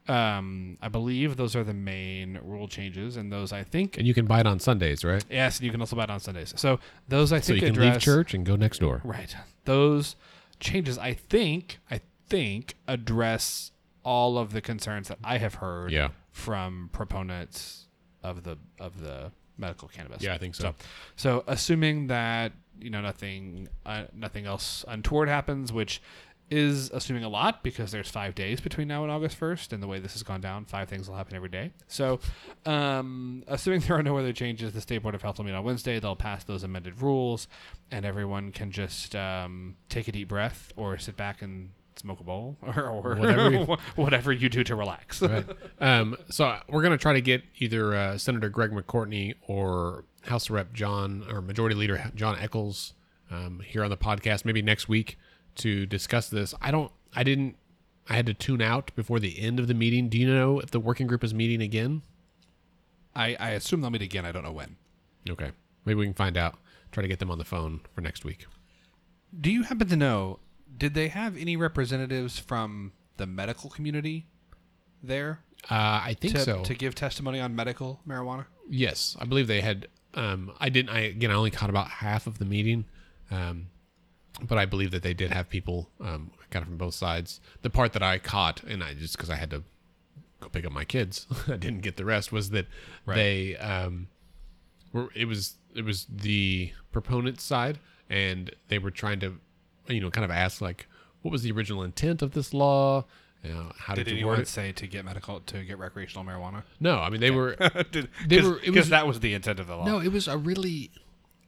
[0.09, 3.97] Um, I believe those are the main rule changes, and those I think.
[3.97, 5.23] And you can buy it on Sundays, right?
[5.29, 6.53] Yes, and you can also buy it on Sundays.
[6.57, 9.01] So those I So think you can address leave church and go next door.
[9.03, 9.35] Right.
[9.65, 10.15] Those
[10.59, 13.71] changes, I think, I think address
[14.03, 16.09] all of the concerns that I have heard Yeah.
[16.31, 17.87] from proponents
[18.23, 20.21] of the of the medical cannabis.
[20.23, 20.63] Yeah, I think so.
[20.63, 20.75] So,
[21.15, 26.01] so assuming that you know nothing uh, nothing else untoward happens, which
[26.49, 29.87] is assuming a lot because there's five days between now and August first, and the
[29.87, 31.71] way this has gone down, five things will happen every day.
[31.87, 32.19] So,
[32.65, 35.63] um, assuming there are no other changes, the state board of health will meet on
[35.63, 35.99] Wednesday.
[35.99, 37.47] They'll pass those amended rules,
[37.91, 42.23] and everyone can just um, take a deep breath or sit back and smoke a
[42.23, 45.21] bowl or, or Whatever you- whatever you do to relax.
[45.21, 45.45] right.
[45.81, 50.49] Um, so we're going to try to get either uh, Senator Greg McCortney or House
[50.49, 52.93] Rep John or Majority Leader Jon Echols
[53.31, 55.17] um, here on the podcast maybe next week
[55.57, 56.53] to discuss this.
[56.61, 56.91] I don't.
[57.15, 57.55] I didn't.
[58.09, 60.07] I had to tune out before the end of the meeting.
[60.09, 62.01] Do you know if the working group is meeting again?
[63.15, 64.25] I, I assume they'll meet again.
[64.25, 64.75] I don't know when.
[65.29, 65.51] Okay,
[65.85, 66.55] maybe we can find out.
[66.91, 68.45] Try to get them on the phone for next week.
[69.39, 70.39] Do you happen to know?
[70.77, 74.27] Did they have any representatives from the medical community
[75.03, 75.39] there
[75.69, 76.63] Uh, I think to, so.
[76.63, 78.45] to give testimony on medical marijuana?
[78.69, 79.87] Yes, I believe they had.
[80.13, 80.89] Um, I didn't.
[80.91, 82.85] I again, I only caught about half of the meeting,
[83.31, 83.67] um,
[84.41, 87.39] but I believe that they did have people um, kind of from both sides.
[87.61, 89.63] The part that I caught, and I just because I had to
[90.39, 92.31] go pick up my kids, I didn't get the rest.
[92.31, 92.67] Was that
[93.05, 93.15] Right.
[93.15, 94.07] they um,
[94.93, 95.09] were?
[95.15, 99.37] It was it was the proponent side, and they were trying to,
[99.87, 100.87] you know, kind of ask like,
[101.21, 103.05] what was the original intent of this law?
[103.43, 104.47] You know, how did, Did you word anyone it?
[104.47, 106.63] say to get medical to get recreational marijuana?
[106.79, 107.55] No, I mean they were
[107.91, 109.85] Did, They were- it was- that was the intent of the law.
[109.85, 110.89] No, it was a really,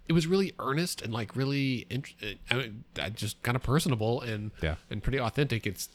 [0.10, 2.16] it was really earnest and like really, int-
[2.52, 4.76] I mean, uh, just kind of personable and Yeah.
[4.90, 5.66] and pretty authentic.
[5.66, 5.88] It's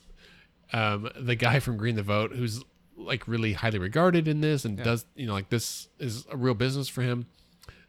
[0.73, 2.63] um, the guy from Green the Vote who's
[2.97, 6.55] like really highly regarded in this and does you know like this is a real
[6.55, 7.27] business for him.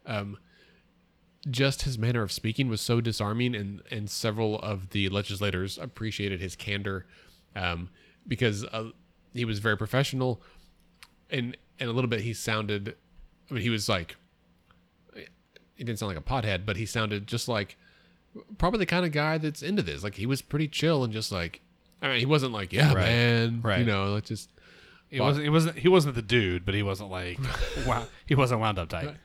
[0.08, 0.38] Um,
[1.50, 6.42] just his manner of speaking was so disarming, and and several of the legislators appreciated
[6.42, 7.06] his candor,
[7.56, 7.90] um,
[8.28, 8.90] because uh,
[9.34, 10.42] he was very professional,
[11.30, 12.96] and and a little bit he sounded,
[13.50, 14.16] I mean he was like,
[15.76, 17.78] he didn't sound like a pothead, but he sounded just like
[18.58, 20.04] probably the kind of guy that's into this.
[20.04, 21.62] Like he was pretty chill and just like,
[22.02, 23.06] I mean he wasn't like yeah Right.
[23.06, 23.80] man, Right.
[23.80, 24.50] you know, like just
[25.10, 25.44] he wasn't.
[25.44, 25.78] He wasn't.
[25.78, 27.40] He wasn't the dude, but he wasn't like.
[27.88, 28.06] wow.
[28.26, 29.16] He wasn't wound up tight.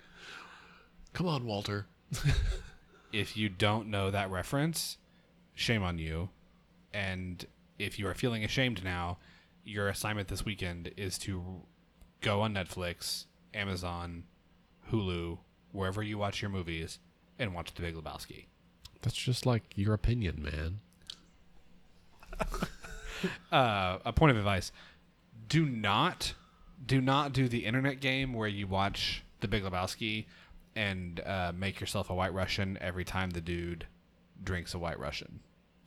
[1.14, 1.86] come on Walter.
[3.12, 4.96] If you don't know that reference,
[5.54, 6.28] shame on you.
[6.94, 7.44] And
[7.78, 9.18] if you are feeling ashamed now,
[9.64, 11.62] your assignment this weekend is to
[12.20, 14.24] go on Netflix, Amazon,
[14.92, 15.38] Hulu,
[15.72, 16.98] wherever you watch your movies,
[17.38, 18.46] and watch The Big Lebowski.
[19.02, 20.80] That's just like your opinion, man.
[23.52, 24.72] uh, a point of advice:
[25.48, 26.34] do not,
[26.84, 30.26] do not do the internet game where you watch The Big Lebowski
[30.76, 33.86] and uh, make yourself a White Russian every time the dude
[34.42, 35.40] drinks a White Russian.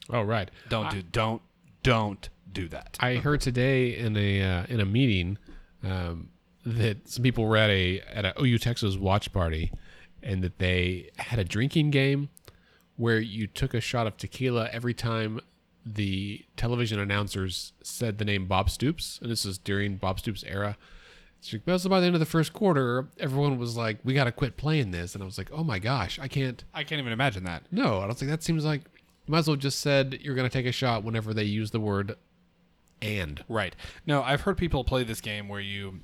[0.09, 0.51] Oh, right.
[0.69, 1.41] Don't do, don't,
[1.81, 2.97] don't do that.
[2.99, 5.37] I heard today in a uh, in a meeting
[5.83, 6.29] um,
[6.65, 9.71] that some people were at a at a OU Texas watch party,
[10.21, 12.29] and that they had a drinking game
[12.95, 15.39] where you took a shot of tequila every time
[15.85, 20.77] the television announcers said the name Bob Stoops, and this is during Bob Stoops' era.
[21.41, 24.55] So by the end of the first quarter, everyone was like, "We got to quit
[24.55, 27.43] playing this," and I was like, "Oh my gosh, I can't." I can't even imagine
[27.43, 27.63] that.
[27.69, 28.83] No, I don't think that seems like.
[29.25, 31.71] You might as well just said you're going to take a shot whenever they use
[31.71, 32.15] the word
[33.01, 33.75] "and." Right.
[34.05, 35.99] No, I've heard people play this game where you,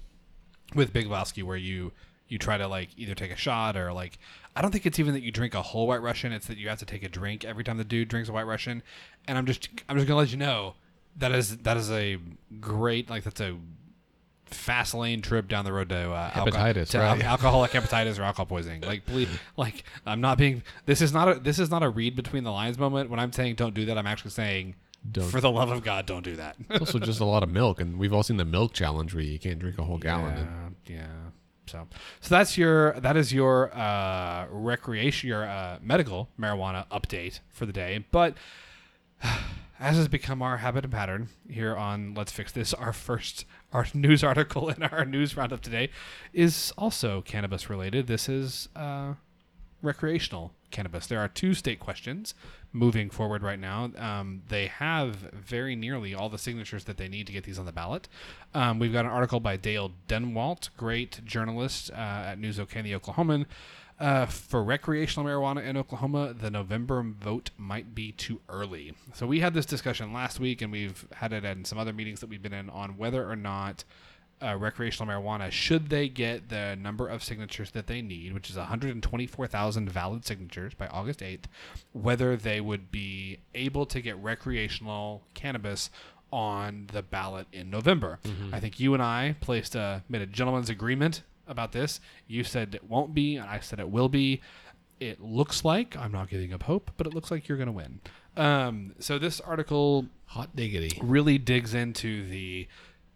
[0.76, 1.92] with Big Lebowski, where you
[2.28, 4.20] you try to like either take a shot or like
[4.56, 6.32] I don't think it's even that you drink a whole White Russian.
[6.32, 8.48] It's that you have to take a drink every time the dude drinks a White
[8.48, 8.84] Russian.
[9.28, 10.76] And I'm just I'm just gonna let you know
[11.18, 12.18] that is that is a
[12.60, 13.58] great like that's a
[14.46, 17.24] fast lane trip down the road to uh, alco- Hepatitis, to right.
[17.24, 18.82] al- alcoholic hepatitis or alcohol poisoning.
[18.82, 20.64] Like, please, like I'm not being.
[20.86, 23.10] This is not a this is not a read between the lines moment.
[23.10, 24.76] When I'm saying don't do that, I'm actually saying.
[25.10, 25.30] Don't.
[25.30, 26.58] For the love of God, don't do that.
[26.70, 29.24] It's also just a lot of milk, and we've all seen the milk challenge where
[29.24, 30.38] you can't drink a whole gallon.
[30.38, 31.08] And Yeah, yeah.
[31.68, 31.88] So,
[32.20, 37.74] so that's your that is your uh, recreation, your uh, medical marijuana update for the
[37.74, 38.06] day.
[38.12, 38.36] But
[39.80, 43.88] as has become our habit and pattern here on Let's Fix This, our first our
[43.94, 45.90] news article in our news roundup today
[46.34, 48.08] is also cannabis related.
[48.08, 49.14] This is uh,
[49.82, 51.08] recreational cannabis.
[51.08, 52.34] There are two state questions
[52.72, 53.92] moving forward right now.
[53.98, 57.66] Um, they have very nearly all the signatures that they need to get these on
[57.66, 58.08] the ballot.
[58.54, 62.94] Um, we've got an article by Dale Denwalt, great journalist uh, at News OK, the
[62.94, 63.46] Oklahoman.
[64.00, 68.94] Uh, for recreational marijuana in Oklahoma, the November vote might be too early.
[69.14, 72.22] So we had this discussion last week, and we've had it in some other meetings
[72.22, 73.84] that we've been in on whether or not
[74.42, 78.56] uh, recreational marijuana, should they get the number of signatures that they need, which is
[78.58, 81.46] 124,000 valid signatures by August 8th,
[81.94, 85.90] whether they would be able to get recreational cannabis
[86.32, 88.20] on the ballot in November.
[88.54, 92.00] I think you and I placed a made a gentleman's agreement about this.
[92.28, 94.42] You said it won't be, and I said it will be.
[95.00, 97.72] It looks like I'm not giving up hope, but it looks like you're going to
[97.74, 98.00] win.
[98.38, 101.00] Um, so this article hot diggity.
[101.02, 102.68] really digs into the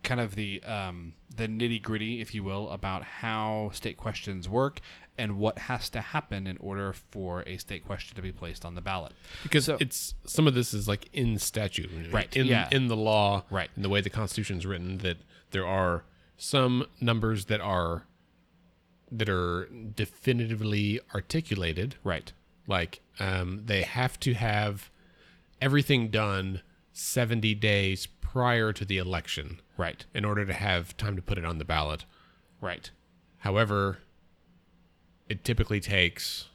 [0.03, 4.79] kind of the um, the nitty gritty, if you will, about how state questions work
[5.17, 8.73] and what has to happen in order for a state question to be placed on
[8.75, 9.13] the ballot.
[9.43, 12.67] Because So- it's some of this is like in statute, Right, In yeah.
[12.71, 13.69] in the law, Right.
[13.75, 15.17] In the way the Constitution is written, that
[15.51, 16.03] there are
[16.37, 18.05] some numbers that are
[19.11, 22.33] that are definitively articulated, Right.
[22.67, 24.89] like um, they have to have
[25.61, 26.61] everything done
[26.91, 30.05] seventy days prior to the election Right.
[30.13, 32.05] in order to have time to put it on the ballot.
[32.61, 32.91] Right.
[33.39, 33.99] However,
[35.29, 36.47] it typically takes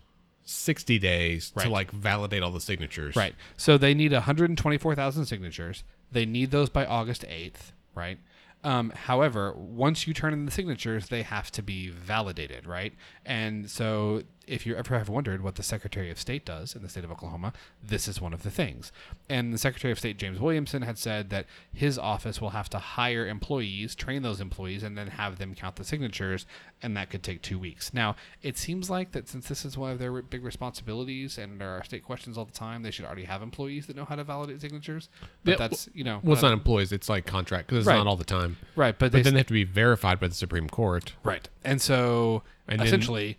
[0.45, 1.65] 60 days Right.
[1.65, 3.17] to like validate all the signatures.
[3.17, 3.35] Right.
[3.57, 5.85] So they need 124,000 signatures.
[6.11, 8.19] They need those by August 8th, right?
[8.65, 12.93] Um, however, once you turn in the signatures, they have to be validated, right?
[13.25, 16.89] And so, if you ever have wondered what the Secretary of State does in the
[16.89, 18.91] state of Oklahoma, this is one of the things.
[19.29, 22.79] And the Secretary of State, James Williamson, had said that his office will have to
[22.79, 26.47] hire employees, train those employees, and then have them count the signatures,
[26.83, 27.93] and that could take two weeks.
[27.93, 31.71] Now, it seems like that since this is one of their big responsibilities and there
[31.71, 34.25] are state questions all the time, they should already have employees that know how to
[34.25, 35.09] validate signatures.
[35.45, 37.97] But Yeah, that's, you know, Well, it's not employees, it's like contract because it's Right.
[37.97, 38.57] not all the time.
[38.77, 38.99] right.
[38.99, 41.15] But, But they then they have to be verified by the Supreme Court.
[41.23, 41.49] Right.
[41.65, 43.37] And so And then- essentially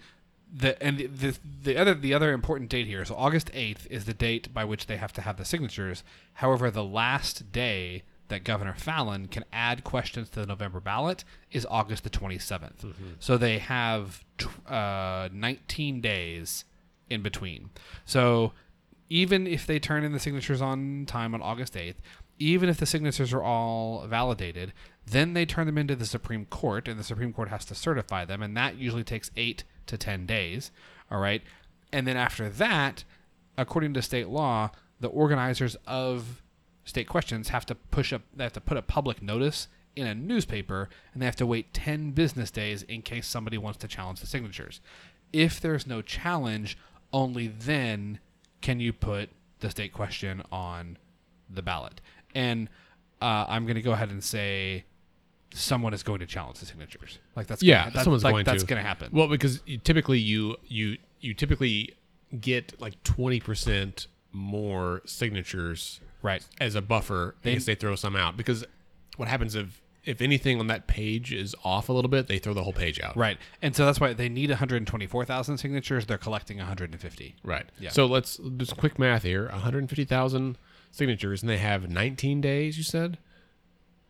[0.52, 4.06] the and the, the the other the other important date here so August 8th is
[4.06, 6.04] the date by which they have to have the signatures.
[6.34, 11.66] However, the last day that Governor Fallin can add questions to the November ballot is
[11.70, 12.94] August the 27th.
[13.20, 14.24] So they have
[14.68, 16.66] uh, 19 days
[17.10, 17.72] in between.
[18.06, 18.54] So
[19.10, 21.96] even if they turn in the signatures on time on August 8th,
[22.38, 24.74] even if the signatures are all validated,
[25.06, 28.26] then they turn them into the Supreme Court, and the Supreme Court has to certify
[28.26, 30.72] them, and that usually takes eight to 10 days.
[31.12, 31.42] All right.
[31.92, 33.04] And then after that,
[33.58, 36.42] according to state law, the organizers of
[36.86, 40.16] state questions have to push up, they have to put a public notice in a
[40.16, 44.22] newspaper, and they have to wait 10 business days in case somebody wants to challenge
[44.22, 44.82] the signatures.
[45.34, 46.78] If there's no challenge,
[47.12, 48.20] only then
[48.62, 50.98] can you put the state question on
[51.50, 52.02] the ballot.
[52.34, 52.70] And
[53.22, 54.86] uh, I'm going to go ahead and say
[55.54, 57.20] someone is going to challenge the signatures.
[57.36, 58.68] Like that's Yeah, gonna, that- someone's like, going that's to.
[58.68, 59.10] going to happen.
[59.12, 61.96] Well, because you, typically you you you typically
[62.40, 66.46] get like twenty percent more signatures right.
[66.62, 68.38] as a buffer in case they throw some out.
[68.38, 68.64] Because
[69.18, 72.54] what happens if if anything on that page is off a little bit, they throw
[72.54, 73.18] the whole page out.
[73.18, 73.38] Right.
[73.62, 76.06] And so that's why they need 124,000 signatures.
[76.06, 77.36] They're collecting 150.
[77.44, 77.66] Right.
[77.80, 77.90] Yeah.
[77.90, 79.50] So let's do some quick math here.
[79.50, 80.58] One hundred fifty thousand
[80.92, 82.78] signatures, and they have nineteen days.
[82.78, 83.18] You said.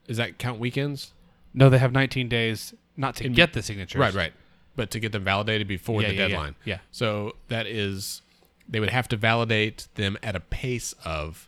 [0.07, 1.13] Does that count weekends?
[1.53, 3.99] No, they have 19 days not to get the signatures.
[3.99, 4.33] Right, right.
[4.75, 6.27] But to get them validated before Yeah, the yeah, yeah.
[6.27, 6.55] deadline.
[6.65, 6.77] Yeah.
[6.91, 8.21] So that is,
[8.67, 11.47] they would have to validate them at a pace of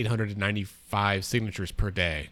[0.00, 2.28] 7,895 signatures per day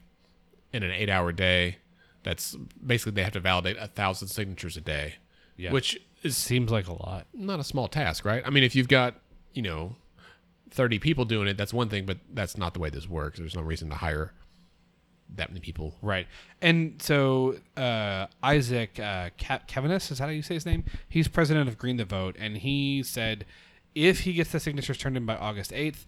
[0.72, 1.78] in an eight hour day.
[2.22, 5.14] That's basically they have to validate a thousand signatures a day,
[5.56, 5.72] Yeah.
[5.72, 7.26] which is Seems like a lot.
[7.32, 8.42] not a small task, right?
[8.44, 9.14] I mean, if you've got,
[9.54, 9.96] you know,
[10.70, 13.38] 30 people doing it, that's one thing, but that's not the way this works.
[13.38, 14.32] There's no reason to hire
[15.36, 15.94] that many people.
[16.02, 16.26] Right.
[16.60, 20.84] And so uh, Isaac uh, is that how you say his name?
[21.08, 23.44] He's president of Green the Vote, and he said
[23.94, 26.06] if he gets the signatures turned in by August 8th,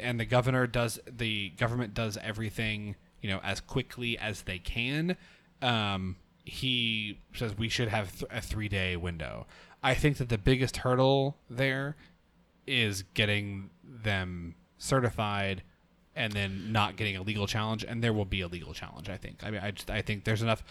[0.00, 5.16] and the governor does, the government does everything, you know, as quickly as they can,
[5.62, 9.46] um, he says we should have th- a three day window.
[9.82, 11.96] I think that the biggest hurdle there
[12.66, 15.62] is getting them certified
[16.18, 19.16] and then not getting a legal challenge and there will be a legal challenge i
[19.16, 19.42] think.
[19.42, 20.62] I mean i just i think there's enough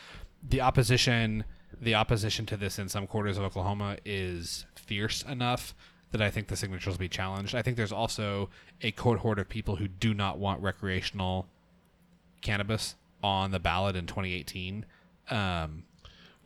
[0.47, 1.45] the opposition
[1.81, 5.73] the opposition to this in some quarters of oklahoma is fierce enough
[6.11, 7.55] that i think the signatures will be challenged.
[7.55, 8.49] I think there's also
[8.81, 11.47] a cohort of people who do not want recreational
[12.41, 14.85] cannabis on the ballot in 2018
[15.29, 15.83] um,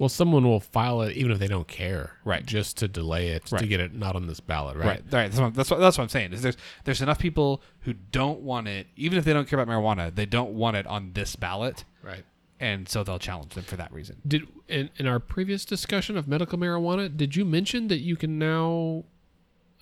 [0.02, 2.44] Well, someone will file it even if they don't care, Right.
[2.44, 4.86] Just to delay it to get it not on this ballot, right?
[4.88, 5.32] Right, right.
[5.32, 6.34] That's what, that's what that's what I'm saying.
[6.34, 9.72] Is there's there's enough people who don't want it, even if they don't care about
[9.72, 12.24] marijuana, they don't want it on this ballot, Right.
[12.60, 14.16] and so they'll challenge them for that reason.
[14.28, 18.40] Did in, in our previous discussion of medical marijuana, did you mention that you can
[18.40, 19.04] now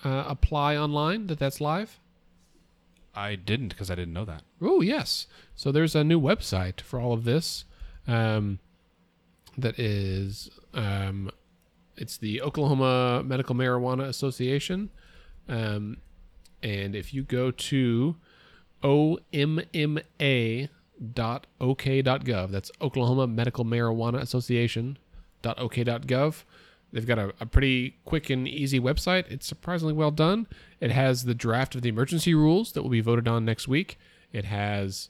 [0.04, 1.28] uh, apply online?
[1.28, 1.98] That that's live?
[3.16, 4.44] I didn't because I didn't know that.
[4.62, 5.28] Oh yes.
[5.56, 7.64] So there's a new website for all of this.
[8.06, 8.60] Um,
[9.62, 11.32] that is, um,
[11.98, 14.90] it's the Oklahoma Medical Marijuana Association,
[15.48, 15.98] um,
[16.62, 18.16] and if you go to
[18.84, 20.70] omma.ok.gov,
[22.52, 24.98] that's Oklahoma Medical Marijuana Association
[25.44, 26.44] .ok.gov.
[26.92, 29.30] They've got a, a pretty quick and easy website.
[29.30, 30.48] It's surprisingly well done.
[30.80, 34.00] It has the draft of the emergency rules that will be voted on next week.
[34.32, 35.10] It has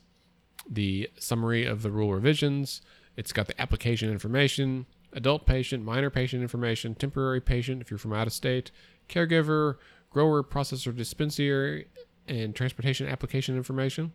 [0.70, 2.82] the summary of the rule revisions.
[3.20, 8.14] It's got the application information, adult patient, minor patient information, temporary patient if you're from
[8.14, 8.72] out of state,
[9.10, 9.76] caregiver,
[10.10, 11.84] grower, processor, dispenser,
[12.30, 14.14] and transportation application information.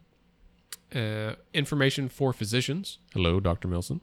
[0.94, 2.98] Uh, information for physicians.
[3.12, 3.68] Hello, Dr.
[3.68, 4.00] Milson.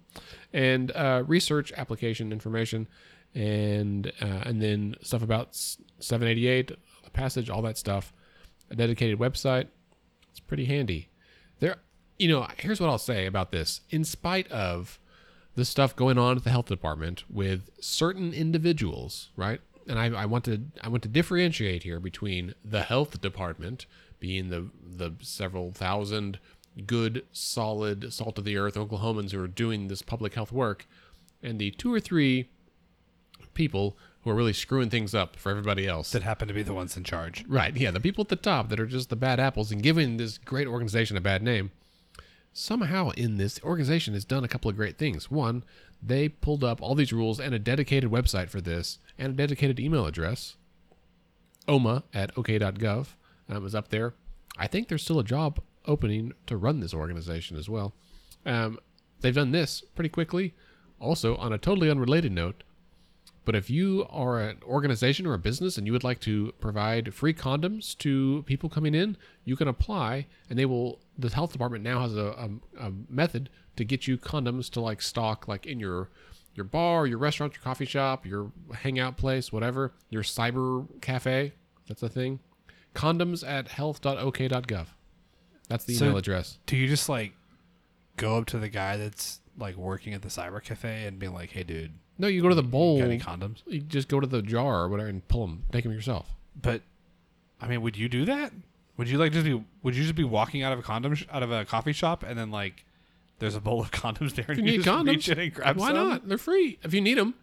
[0.53, 2.87] And uh, research application information.
[3.33, 6.73] And uh, and then stuff about 788,
[7.11, 8.13] passage, all that stuff.
[8.69, 9.69] A dedicated website.
[10.29, 11.09] It's pretty handy.
[12.21, 13.81] You know, here's what I'll say about this.
[13.89, 14.99] In spite of
[15.55, 19.59] the stuff going on at the health department with certain individuals, right?
[19.87, 23.87] And I, I want to I want to differentiate here between the health department
[24.19, 26.37] being the the several thousand
[26.85, 30.85] good, solid, salt of the earth Oklahomans who are doing this public health work,
[31.41, 32.49] and the two or three
[33.55, 36.11] people who are really screwing things up for everybody else.
[36.11, 37.43] That happen to be the ones in charge.
[37.47, 37.75] Right.
[37.75, 37.89] Yeah.
[37.89, 40.67] The people at the top that are just the bad apples and giving this great
[40.67, 41.71] organization a bad name.
[42.53, 45.31] Somehow in this organization has done a couple of great things.
[45.31, 45.63] One,
[46.03, 49.79] they pulled up all these rules and a dedicated website for this and a dedicated
[49.79, 50.57] email address.
[51.67, 53.07] OMA at OK.gov
[53.47, 54.13] um, is up there.
[54.57, 57.93] I think there's still a job opening to run this organization as well.
[58.45, 58.79] Um,
[59.21, 60.53] they've done this pretty quickly.
[60.99, 62.63] Also, on a totally unrelated note,
[63.45, 67.13] but if you are an organization or a business and you would like to provide
[67.13, 70.99] free condoms to people coming in, you can apply, and they will.
[71.17, 75.01] The health department now has a, a, a method to get you condoms to like
[75.01, 76.09] stock, like in your
[76.53, 81.53] your bar, your restaurant, your coffee shop, your hangout place, whatever, your cyber cafe.
[81.87, 82.39] That's a thing.
[82.93, 84.87] Condoms at health.ok.gov.
[85.67, 86.59] That's the So- email address.
[86.65, 87.33] Do you just like
[88.17, 91.51] go up to the guy that's like working at the cyber cafe and be like,
[91.51, 92.97] "Hey, dude, No, you go to the bowl.
[92.97, 95.63] You got any condoms?" You just go to the jar or whatever and pull them.
[95.71, 96.27] Take them yourself.
[96.59, 96.83] But
[97.59, 98.53] I mean, would you do that?
[98.97, 99.61] Would you like just be?
[99.83, 102.23] Would you just be walking out of a condom sh- out of a coffee shop
[102.23, 102.85] and then like
[103.39, 105.53] there's a bowl of condoms there and you you, need just condoms, reach in and
[105.53, 105.95] grab why some?
[105.95, 106.27] not?
[106.27, 107.33] They're free if you need them.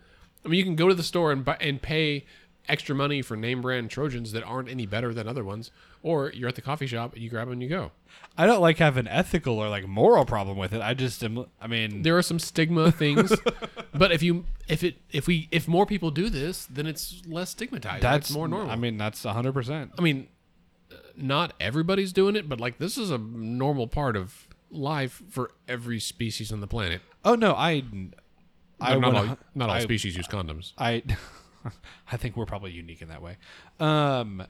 [0.44, 2.24] I mean, you can go to the store and buy and pay
[2.68, 5.70] extra money for name brand Trojans that aren't any better than other ones,
[6.02, 7.90] or you're at the coffee shop and you grab them and you go.
[8.36, 10.80] I don't like have an ethical or like moral problem with it.
[10.80, 11.46] I just am.
[11.60, 13.32] I mean, There are some stigma things,
[13.94, 17.50] but if you if it if we if more people do this, then it's less
[17.50, 18.02] stigmatized.
[18.02, 18.70] that's It's more normal.
[18.70, 19.92] I mean, that's hundred percent.
[19.98, 20.28] I mean,
[20.92, 25.50] uh, not everybody's doing it, but like this is a normal part of life for
[25.66, 27.00] every species on the planet.
[27.24, 27.82] Oh no, I.
[28.80, 30.72] I not, would- all, not all I- species use condoms.
[30.78, 31.02] I
[32.12, 33.36] I think we're probably unique in that way.
[33.80, 34.44] Um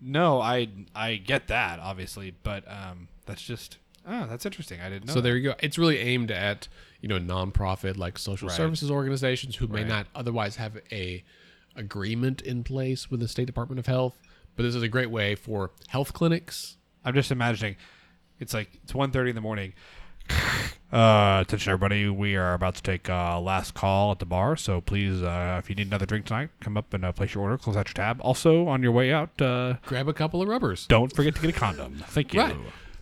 [0.00, 4.80] no, I I get that obviously, but um that's just oh, that's interesting.
[4.80, 5.12] I didn't know.
[5.14, 5.22] So that.
[5.24, 5.54] there you go.
[5.60, 6.68] It's really aimed at
[7.00, 8.56] you know nonprofit like social Right.
[8.56, 9.88] services organizations who may Right.
[9.88, 11.22] not otherwise have a
[11.76, 14.18] agreement in place with the state department of health.
[14.56, 16.76] But this is a great way for health clinics.
[17.04, 17.76] I'm just imagining
[18.38, 19.74] it's like it's 1:30 in the morning.
[20.92, 24.80] Uh, attention everybody, we are about to take uh, last call at the bar, so
[24.80, 27.56] please, uh, if you need another drink tonight, come up and uh, place your order,
[27.56, 28.20] close out your tab.
[28.22, 30.88] Also, on your way out, uh, Grab a couple of rubbers.
[30.88, 32.02] don't forget to get a condom.
[32.08, 32.40] Thank you.
[32.40, 32.56] Right.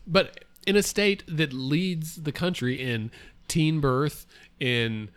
[0.07, 3.11] But in a state that leads the country in
[3.49, 4.27] teen birth,
[4.61, 5.09] in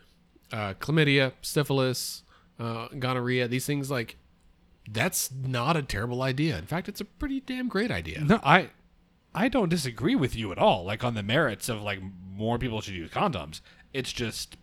[0.53, 2.23] uh, chlamydia, syphilis,
[2.57, 4.15] uh, gonorrhea, these things like
[4.89, 6.57] that's not a terrible idea.
[6.57, 8.21] In fact, it's a pretty damn great idea.
[8.21, 8.69] No, I
[9.33, 10.83] I don't disagree with you at all.
[10.83, 11.99] Like on the merits of like
[12.35, 13.61] more people should use condoms.
[13.93, 14.57] It's just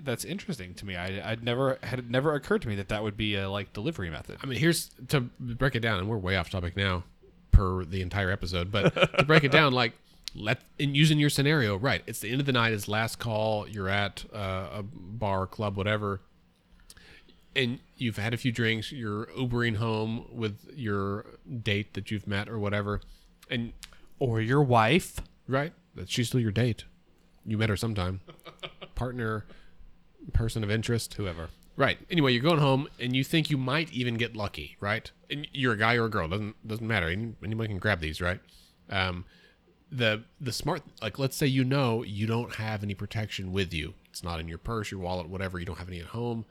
[0.00, 0.96] that's interesting to me.
[0.96, 4.10] I I'd never had never occurred to me that that would be a like delivery
[4.10, 4.38] method.
[4.42, 7.04] I mean, here's to break it down, and we're way off topic now
[7.52, 9.92] per the entire episode, but to break it down, like
[10.34, 12.02] let in using your scenario, right?
[12.06, 13.68] It's the end of the night, it's last call.
[13.68, 16.20] You're at uh, a bar, club, whatever,
[17.54, 18.92] and you've had a few drinks.
[18.92, 21.26] You're Ubering home with your
[21.62, 23.00] date that you've met or whatever,
[23.50, 23.72] and
[24.18, 25.20] Or your wife.
[25.46, 26.84] right, that she's still your date.
[27.46, 28.20] You met her sometime,
[28.94, 29.46] partner,
[30.32, 31.48] person of interest, Whoever.
[31.76, 31.98] Right.
[32.10, 35.08] Anyway, you're going home and you think you might even get lucky, right?
[35.30, 37.08] And you're a guy or a girl, doesn't doesn't matter.
[37.08, 38.40] Any- Anybody can grab these, right?
[38.90, 39.24] Um,
[39.90, 43.94] the the smart like let's say you know you don't have any protection with you.
[44.10, 45.58] It's not in your purse, your wallet, whatever.
[45.60, 46.44] You don't have any at home,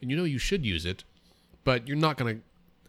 [0.00, 1.04] and you know you should use it,
[1.62, 2.38] but you're not gonna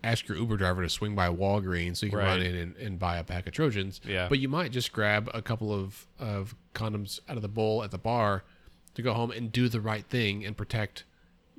[0.03, 2.27] ask your Uber driver to swing by Walgreens so you can Right.
[2.27, 4.01] run in and, and buy a pack of Trojans.
[4.05, 4.27] Yeah.
[4.27, 7.91] But you might just grab a couple of of condoms out of the bowl at
[7.91, 8.43] the bar
[8.95, 11.03] to go home and do the right thing and protect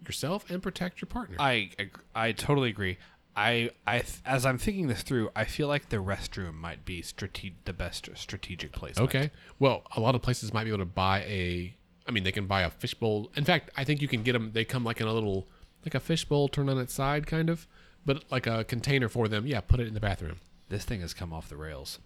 [0.07, 1.37] yourself and protect your partner.
[1.39, 2.99] I ag- I totally agree.
[3.37, 7.65] I I as I'm thinking this through, I feel like the restroom might be strate-
[7.65, 8.99] the best strategic place.
[8.99, 9.31] okay.
[9.59, 11.75] Well, a lot of places might be able to buy a.
[12.07, 13.31] I mean, they can buy a fishbowl.
[13.35, 14.51] In fact, I think you can get them.
[14.53, 15.49] They come like in a little,
[15.87, 17.67] like a fishbowl turned on its side, kind of,
[18.07, 19.47] but like a container for them.
[19.47, 20.37] Yeah, put it in the bathroom.
[20.69, 21.99] This thing has come off the rails.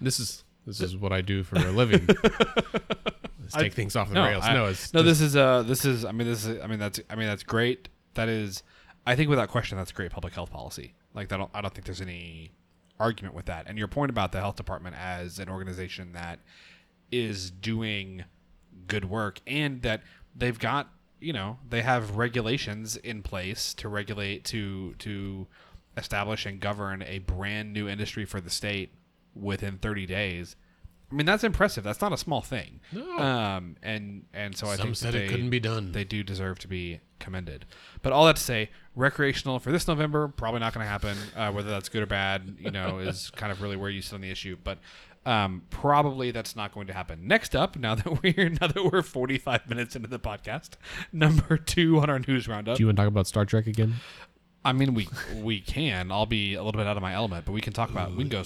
[0.00, 2.08] This is this is what I do for a living.
[3.40, 4.44] Let's take things off the rails.
[4.44, 5.02] I- no, it's no.
[5.02, 6.04] This is uh, this is.
[6.04, 6.60] I mean, this is.
[6.60, 7.00] I mean, that's.
[7.08, 7.88] I mean, that's great.
[8.14, 8.62] That is.
[9.06, 10.94] I think without question, that's great public health policy.
[11.14, 11.50] Like, I don't.
[11.54, 12.50] I don't think there's any
[12.98, 13.66] argument with that.
[13.68, 16.40] And your point about the health department as an organization that
[17.12, 18.24] is doing
[18.88, 20.02] good work and that
[20.34, 20.88] they've got
[21.26, 25.46] you know they have regulations in place to regulate to to
[25.96, 28.92] establish and govern a brand new industry for the state
[29.34, 30.54] within 30 days.
[31.10, 31.82] I mean that's impressive.
[31.82, 32.80] That's not a small thing.
[32.92, 33.18] No.
[33.18, 35.90] um and and so i Some think said that it they, couldn't be done.
[35.92, 37.66] they do deserve to be commended.
[38.02, 41.16] But all that to say recreational for this november probably not going to happen.
[41.34, 44.14] Uh, whether that's good or bad you know is kind of really where you sit
[44.14, 44.56] on the issue.
[44.62, 44.78] But
[45.26, 47.26] um, probably that's not going to happen.
[47.26, 50.70] Next up, now that we're now that we're 45 minutes into the podcast,
[51.12, 52.76] number two on our news roundup.
[52.76, 53.94] Do you want to talk about Star Trek again?
[54.64, 56.10] I mean, we we can.
[56.10, 58.12] I'll be a little bit out of my element, but we can talk about.
[58.12, 58.44] We can go.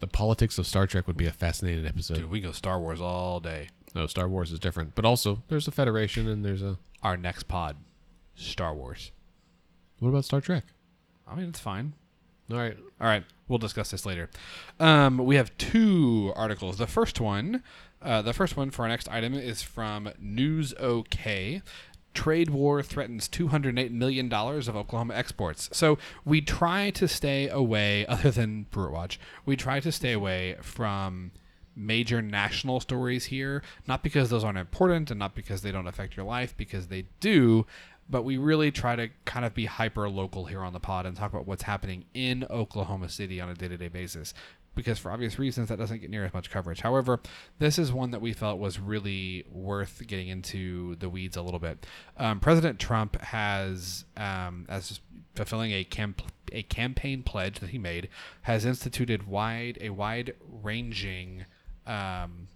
[0.00, 2.18] The politics of Star Trek would be a fascinating episode.
[2.18, 3.68] Dude, we can go Star Wars all day.
[3.94, 6.78] No, Star Wars is different, but also there's a Federation and there's a.
[7.02, 7.76] Our next pod,
[8.34, 9.12] Star Wars.
[10.00, 10.64] What about Star Trek?
[11.26, 11.94] I mean, it's fine.
[12.50, 14.30] All right, All right, we'll discuss this later.
[14.80, 16.78] Um, we have two articles.
[16.78, 17.62] The first one,
[18.00, 21.60] uh, the first one for our next item is from News OK.
[22.14, 25.68] Trade war threatens $208 million of Oklahoma exports.
[25.72, 30.56] So we try to stay away, other than Brewer Watch, we try to stay away
[30.62, 31.32] from
[31.76, 36.16] major national stories here, not because those aren't important and not because they don't affect
[36.16, 37.66] your life, because they do,
[38.10, 41.16] but we really try to kind of be hyper local here on the pod and
[41.16, 44.34] talk about what's happening in Oklahoma City on a day to day basis.
[44.74, 46.82] Because for obvious reasons, that doesn't get near as much coverage.
[46.82, 47.20] However,
[47.58, 51.58] this is one that we felt was really worth getting into the weeds a little
[51.58, 51.84] bit.
[52.16, 55.00] Um, President Trump has, um, as
[55.34, 58.08] fulfilling a camp a campaign pledge that he made,
[58.42, 61.44] has instituted wide a wide ranging
[61.86, 62.48] um,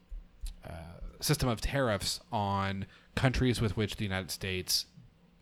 [0.64, 4.86] uh, system of tariffs on countries with which the United States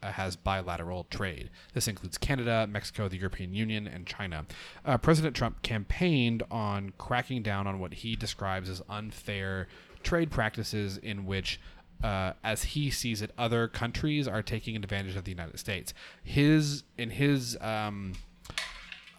[0.02, 1.50] has bilateral trade.
[1.74, 4.46] This includes Canada, Mexico, the European Union, and China.
[4.84, 9.68] Uh, President Trump campaigned on cracking down on what he describes as unfair
[10.02, 11.60] trade practices in which
[12.02, 15.92] uh, as he sees it, other countries are taking advantage of the United States.
[16.22, 18.14] His in his, um,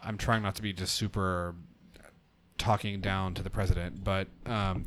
[0.04, 1.56] I'm trying not to be just super
[2.58, 4.86] talking down to the president, but um,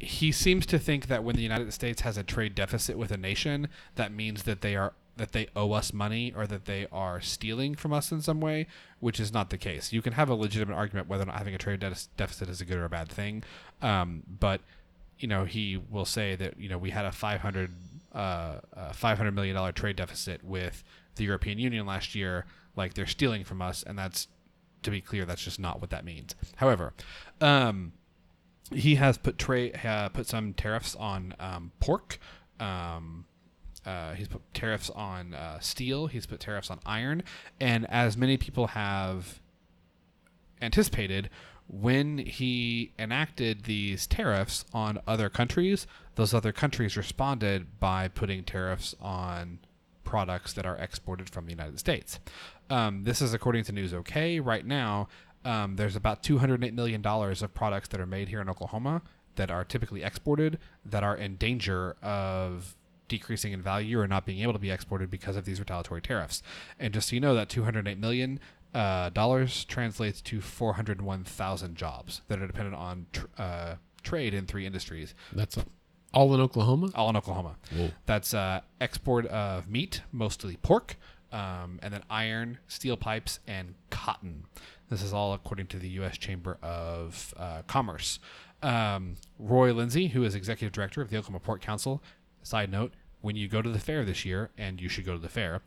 [0.00, 3.16] he seems to think that when the United States has a trade deficit with a
[3.16, 7.20] nation, that means that they are that they owe us money or that they are
[7.20, 8.66] stealing from us in some way,
[9.00, 9.92] which is not the case.
[9.92, 12.62] You can have a legitimate argument whether or not having a trade de- deficit is
[12.62, 13.44] a good or a bad thing,
[13.82, 14.62] um, but
[15.18, 17.70] you know he will say that you know we had a 500
[18.12, 18.18] uh,
[18.74, 20.82] uh, 500 million dollar trade deficit with
[21.16, 24.28] the European Union last year, like they're stealing from us, and that's
[24.82, 26.34] to be clear, that's just not what that means.
[26.56, 26.94] However,
[27.42, 27.92] um,
[28.72, 32.18] he has put tra- uh, put some tariffs on um, pork.
[32.58, 33.26] Um,
[33.86, 36.06] uh, he's put tariffs on uh, steel.
[36.06, 37.22] He's put tariffs on iron,
[37.60, 39.40] and as many people have
[40.60, 41.30] anticipated,
[41.66, 48.94] when he enacted these tariffs on other countries, those other countries responded by putting tariffs
[49.00, 49.60] on
[50.02, 52.18] products that are exported from the United States.
[52.68, 54.40] Um, this is according to News OK.
[54.40, 55.08] Right now,
[55.44, 59.02] um, there's about $208 million of products that are made here in Oklahoma
[59.36, 62.76] that are typically exported that are in danger of
[63.08, 66.42] decreasing in value or not being able to be exported because of these retaliatory tariffs.
[66.78, 68.38] And just so you know, that 208 million
[68.74, 74.66] uh, dollars translates to 401,000 jobs that are dependent on tr- uh, trade in three
[74.66, 75.58] industries, That's
[76.14, 76.90] all in Oklahoma.
[76.94, 77.56] all in Oklahoma.
[77.74, 77.90] Whoa.
[78.06, 80.96] That's uh, export of meat, mostly pork,
[81.32, 84.44] um, and then iron, steel pipes, and cotton.
[84.90, 86.18] This is all according to the U.S.
[86.18, 88.18] Chamber of uh, Commerce.
[88.62, 92.02] Um, Roy Lindsey, who is executive director of the Oklahoma Pork Council,
[92.42, 95.18] side note: when you go to the fair this year, and you should go to
[95.18, 95.62] the fair,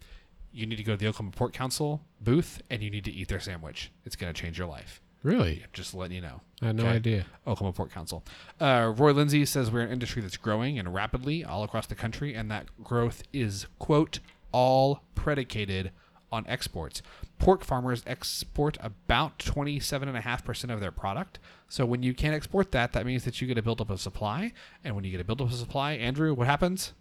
[0.51, 3.29] you need to go to the Oklahoma Pork Council booth, and you need to eat
[3.29, 3.91] their sandwich.
[4.05, 5.01] It's going to change your life.
[5.23, 5.63] Really?
[5.71, 6.41] Just letting you know.
[6.61, 6.95] I had no Okay.
[6.97, 7.25] idea.
[7.47, 8.25] Oklahoma Pork Council.
[8.59, 12.35] Uh, Roy Lindsey says we're an industry that's growing and rapidly all across the country,
[12.35, 14.19] and that growth is, quote,
[14.51, 15.91] all predicated
[16.29, 17.01] on exports.
[17.43, 21.39] Pork farmers export about 27.5% of their product.
[21.67, 24.53] So when you can't export that, that means that you get a buildup of supply.
[24.81, 26.93] And when you get a buildup of supply, Andrew, what happens?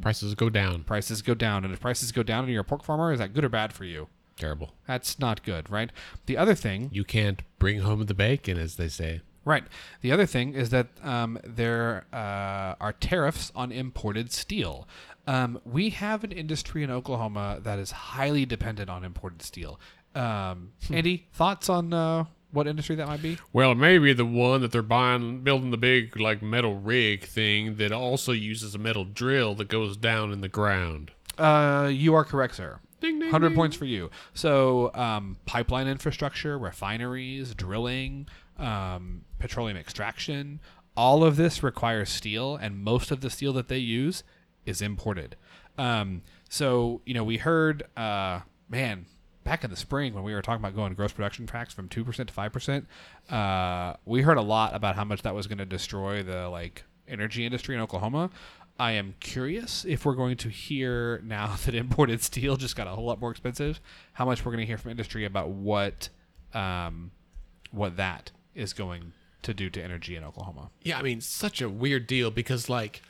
[0.00, 0.84] Prices go down.
[0.84, 1.64] Prices go down.
[1.64, 3.72] And if prices go down and you're a pork farmer, is that good or bad
[3.72, 4.06] for you?
[4.36, 4.70] Terrible.
[4.86, 5.90] That's not good, right?
[6.26, 9.20] The other thing You can't bring home the bacon, as they say.
[9.44, 9.64] Right.
[10.02, 14.86] The other thing is that um, there uh, are tariffs on imported steel.
[15.26, 19.78] Um, we have an industry in Oklahoma that is highly dependent on imported steel.
[20.14, 23.38] Um, Andy, thoughts on uh, what industry that might be?
[23.52, 27.92] Well, maybe the one that they're buying, building the big like metal rig thing that
[27.92, 31.12] also uses a metal drill that goes down in the ground.
[31.38, 32.80] Uh, you are correct, sir.
[33.00, 33.28] Ding ding.
[33.28, 33.56] 100 ding.
[33.56, 34.10] points for you.
[34.34, 40.60] So, um, pipeline infrastructure, refineries, drilling, um, petroleum extraction,
[40.96, 44.22] all of this requires steel, and most of the steel that they use
[44.70, 45.36] is imported.
[45.76, 49.06] Um, so, you know, we heard, uh, man,
[49.44, 52.14] back in the spring when we were talking about going gross production tax from 2%
[52.14, 52.86] to 5%,
[53.30, 56.84] uh, we heard a lot about how much that was going to destroy the, like,
[57.08, 58.30] energy industry in Oklahoma.
[58.78, 62.90] I am curious if we're going to hear now that imported steel just got a
[62.90, 63.80] whole lot more expensive,
[64.14, 66.08] how much we're going to hear from industry about what
[66.54, 67.12] um,
[67.70, 69.12] what that is going
[69.42, 70.70] to do to energy in Oklahoma.
[70.82, 73.02] Yeah, I mean, such a weird deal because, like,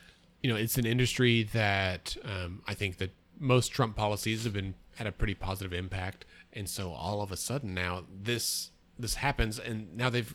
[0.43, 4.75] you know, it's an industry that um, I think that most Trump policies have been
[4.97, 9.59] had a pretty positive impact, and so all of a sudden now this this happens,
[9.59, 10.35] and now they've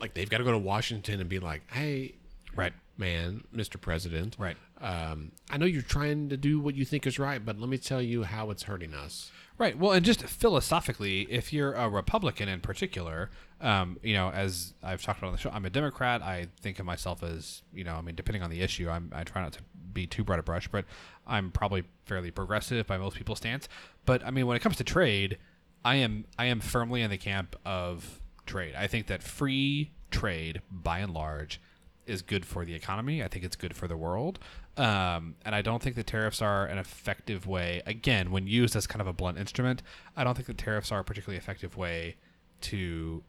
[0.00, 2.14] like they've got to go to Washington and be like, hey,
[2.56, 2.72] Right.
[2.96, 3.80] man, Mr.
[3.80, 4.56] President, Right.
[4.80, 7.78] Um, I know you're trying to do what you think is right, but let me
[7.78, 9.30] tell you how it's hurting us.
[9.56, 9.78] Right.
[9.78, 13.30] Well, and just philosophically, if you're a Republican in particular,
[13.60, 16.22] um, you know, as I've talked about on the show, I'm a Democrat.
[16.22, 19.22] I think of myself as, you know, I mean, depending on the issue, I'm, I
[19.22, 19.60] try not to
[19.92, 20.84] be too broad a brush, but
[21.24, 23.68] I'm probably fairly progressive by most people's stance.
[24.04, 25.38] But I mean, when it comes to trade,
[25.84, 28.74] I am I am firmly in the camp of trade.
[28.74, 31.60] I think that free trade, by and large,
[32.06, 33.22] is good for the economy.
[33.22, 34.38] I think it's good for the world.
[34.76, 38.86] Um, and I don't think the tariffs are an effective way, again, when used as
[38.86, 39.82] kind of a blunt instrument,
[40.16, 42.16] I don't think the tariffs are a particularly effective way
[42.62, 43.22] to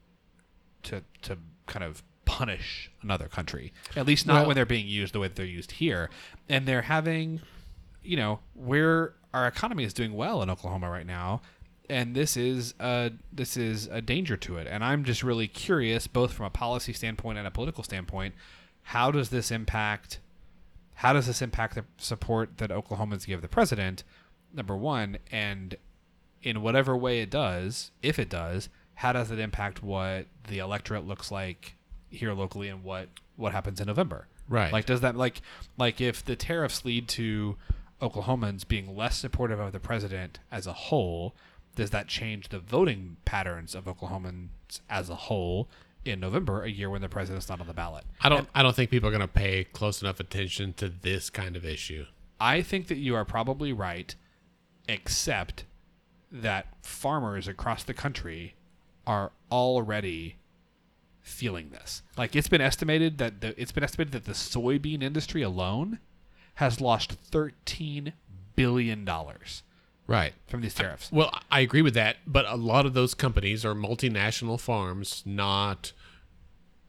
[0.84, 1.38] to to
[1.68, 3.74] kind of punish another country.
[3.96, 6.10] At least not Well- when they're being used the way that they're used here.
[6.50, 7.42] And they're having
[8.06, 11.42] you know, where our economy is doing well in Oklahoma right now,
[11.90, 14.68] and this is a this is a danger to it.
[14.68, 18.36] And I'm just really curious, both from a policy standpoint and a political standpoint,
[18.84, 20.20] how does this impact
[20.96, 24.04] how does this impact the support that Oklahomans give the president?
[24.54, 25.76] Number one, and
[26.42, 31.06] in whatever way it does, if it does, how does it impact what the electorate
[31.06, 31.76] looks like
[32.10, 34.28] here locally and what what happens in November?
[34.48, 34.72] Right.
[34.72, 35.42] Like, does that like
[35.78, 37.58] like if the tariffs lead to
[38.02, 41.36] Oklahomans being less supportive of the president as a whole,
[41.76, 45.70] does that change the voting patterns of Oklahomans as a whole
[46.06, 48.06] in November, a year when the president's not on the ballot?
[48.22, 48.48] I don't.
[48.54, 51.66] I don't think people are going to pay close enough attention to this kind of
[51.66, 52.06] issue.
[52.40, 54.14] I think that you are probably right,
[54.88, 55.66] except
[56.32, 58.56] that farmers across the country
[59.08, 60.36] are already
[61.22, 62.04] feeling this.
[62.18, 66.00] Like it's been estimated that the it's been estimated that the soybean industry alone
[66.56, 68.14] has lost 13
[68.56, 69.64] billion dollars
[70.08, 70.34] Right.
[70.48, 71.12] from these tariffs.
[71.12, 75.94] Well, I agree with that, but a lot of those companies are multinational farms, not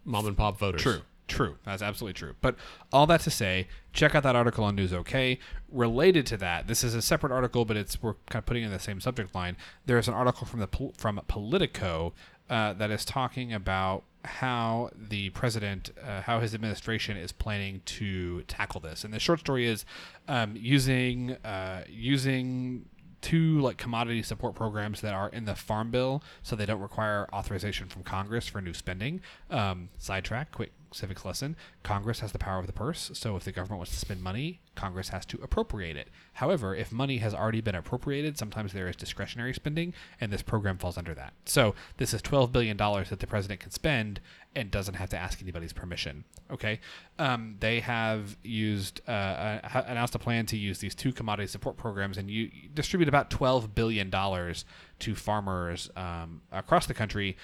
[0.05, 0.83] mom and pop voters.
[0.83, 1.01] True.
[1.29, 1.57] True.
[1.65, 2.37] That's absolutely true.
[2.41, 2.57] But
[2.93, 5.39] all that to say, check out that article on News OK.
[5.73, 8.71] Related to that, this is a separate article, but it's we're kind of putting in
[8.71, 9.57] the same subject line.
[9.87, 12.13] There is an article from the from Politico
[12.49, 18.43] uh, that is talking about how the president, uh, how his administration is planning to
[18.43, 19.05] tackle this.
[19.05, 19.85] And the short story is
[20.29, 22.87] um, using uh, using
[23.27, 27.27] two like commodity support programs that are in the farm bill so they don't require
[27.33, 29.21] authorization from congress for new spending.
[29.51, 31.57] Um, sidetrack quick civics lesson.
[31.83, 34.61] Congress has the power of the purse so if the government wants to spend money
[34.77, 36.07] congress has to appropriate it.
[36.35, 40.79] However if money has already been appropriated sometimes there is discretionary spending and this program
[40.79, 41.33] falls under that.
[41.47, 44.21] So this is $12 billion that the president can spend
[44.57, 46.25] and doesn't have to ask anybody's permission.
[46.51, 46.81] Okay,
[47.19, 51.77] um, they have used uh, uh, announced a plan to use these two commodity support
[51.77, 54.65] programs and you distribute about twelve billion dollars
[55.01, 57.37] to farmers um, across the country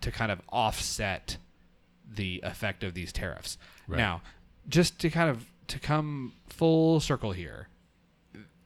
[0.00, 1.36] to kind of offset
[2.10, 3.58] the effect of these tariffs.
[3.98, 4.22] Now,
[4.68, 7.68] just to kind of to come full circle here,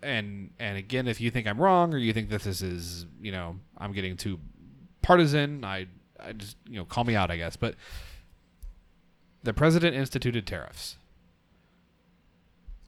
[0.02, 3.32] and and again, if you think I'm wrong or you think that this is you
[3.32, 4.38] know I'm getting too
[5.02, 5.88] partisan, I
[6.24, 7.56] I just you know call me out, I guess.
[7.56, 7.74] But
[9.42, 10.96] the president instituted tariffs.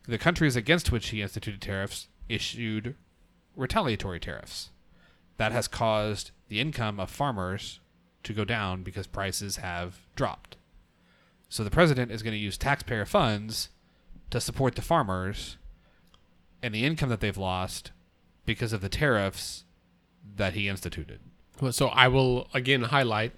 [0.06, 2.94] The countries against which he instituted tariffs issued
[3.56, 4.70] retaliatory tariffs.
[5.36, 7.80] That has caused the income of farmers
[8.22, 10.56] to go down because prices have dropped.
[11.48, 13.70] So the president is going to use taxpayer funds
[14.30, 15.56] to support the farmers
[16.62, 17.92] and the income that they've lost
[18.46, 19.64] because of the tariffs
[20.36, 21.20] that he instituted.
[21.70, 23.32] So I will again highlight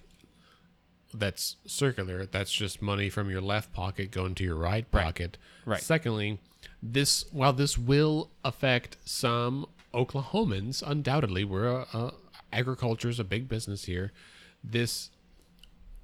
[1.13, 2.25] that's circular.
[2.25, 5.03] That's just money from your left pocket going to your right Right.
[5.03, 5.37] pocket.
[5.65, 5.81] Right.
[5.81, 6.39] Secondly,
[6.81, 12.13] this while this will affect some Oklahomans, undoubtedly, we're a, a,
[12.51, 14.11] agriculture is a big business here.
[14.63, 15.09] This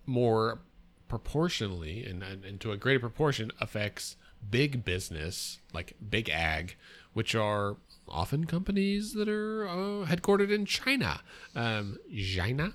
[0.06, 0.60] more
[1.08, 4.16] proportionally and, and, and to a greater proportion affects
[4.50, 6.76] big business like big ag
[7.14, 7.78] which are
[8.08, 11.22] often companies that are uh, headquartered in china
[11.56, 11.98] um,
[12.36, 12.74] china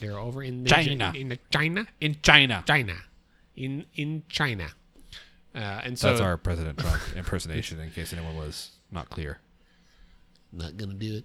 [0.00, 1.12] they're over in the China.
[1.14, 2.64] in the china In China.
[2.66, 2.96] china
[3.54, 4.68] in in china
[5.54, 9.38] uh, and so That's our President Trump impersonation, in case anyone was not clear.
[10.52, 11.24] not gonna do it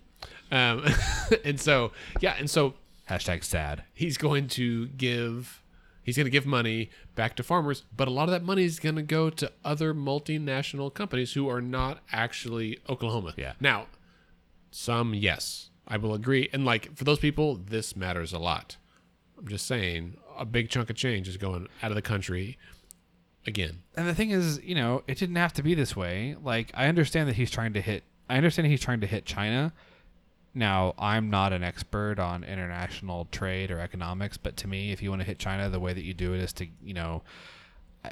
[0.56, 0.86] um,
[1.46, 2.74] and so yeah and so
[3.10, 3.84] Hashtag sad.
[3.94, 5.61] he's going to give
[6.04, 8.80] he's going to give money back to farmers but a lot of that money is
[8.80, 13.54] going to go to other multinational companies who are not actually oklahoma Yeah.
[13.60, 13.88] now
[14.72, 18.78] some yes i will agree and like for those people this matters a lot
[19.38, 22.58] i'm just saying a big chunk of change is going out of the country
[23.46, 26.36] again And the thing is, you know, it didn't have to be this way.
[26.42, 28.04] Like, I understand that he's trying to hit.
[28.30, 29.74] I understand he's trying to hit China.
[30.54, 35.10] Now, I'm not an expert on international trade or economics, but to me, if you
[35.10, 37.24] want to hit China, the way that you do it is to, you know,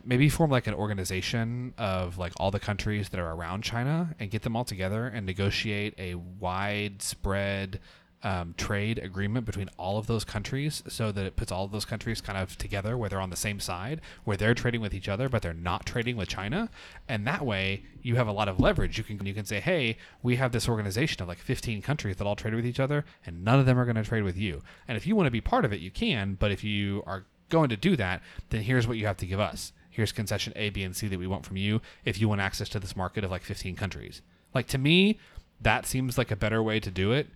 [0.05, 4.31] maybe form like an organization of like all the countries that are around China and
[4.31, 7.79] get them all together and negotiate a widespread
[8.21, 11.85] um, trade agreement between all of those countries so that it puts all of those
[11.85, 15.07] countries kind of together where they're on the same side, where they're trading with each
[15.07, 16.69] other, but they're not trading with China.
[17.07, 18.97] And that way you have a lot of leverage.
[18.97, 22.27] You can you can say, hey, we have this organization of like 15 countries that
[22.27, 24.61] all trade with each other, and none of them are going to trade with you.
[24.87, 26.35] And if you want to be part of it, you can.
[26.39, 29.39] But if you are going to do that, then here's what you have to give
[29.39, 29.73] us.
[29.89, 32.69] Here's concession A, B, and C that we want from you if you want access
[32.69, 34.21] to this market of like 15 countries.
[34.53, 35.19] Like to me,
[35.61, 37.27] that seems like a better way to do it.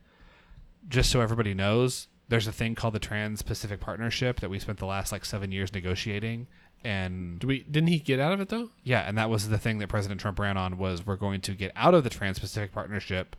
[0.88, 4.86] Just so everybody knows, there's a thing called the Trans-Pacific Partnership that we spent the
[4.86, 6.48] last like seven years negotiating,
[6.84, 9.58] and do we didn't he get out of it though yeah, and that was the
[9.58, 12.74] thing that President Trump ran on was we're going to get out of the Trans-Pacific
[12.74, 13.36] Partnership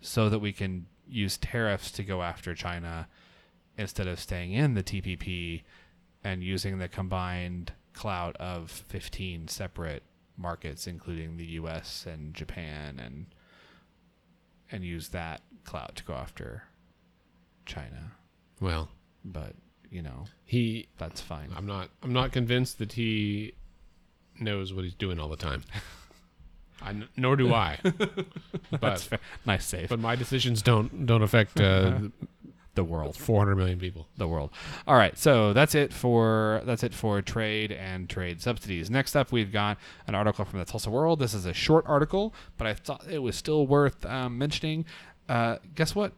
[0.00, 3.08] so that we can use tariffs to go after China
[3.76, 5.62] instead of staying in the TPP
[6.24, 10.02] and using the combined clout of 15 separate
[10.36, 12.06] markets, including the U.S.
[12.06, 13.26] and Japan, and
[14.70, 16.64] and use that clout to go after
[17.66, 18.12] China.
[18.60, 18.88] Well,
[19.24, 19.54] But
[19.90, 21.50] you know he that's fine.
[21.56, 23.54] I'm not I'm not convinced that he
[24.38, 25.62] knows what he's doing all the time.
[26.82, 27.78] I nor do I.
[28.80, 29.08] But
[29.44, 29.88] nice save.
[29.88, 31.98] but my decisions don't don't affect uh,
[32.74, 33.16] the world.
[33.16, 34.06] 400 million people.
[34.16, 34.50] the world.
[34.86, 38.88] All right, so that's it for that's it for trade and trade subsidies.
[38.90, 41.18] Next up, we've got an article from the Tulsa World.
[41.18, 44.84] This is a short article, but I thought it was still worth um, mentioning.
[45.28, 46.12] Uh, guess what?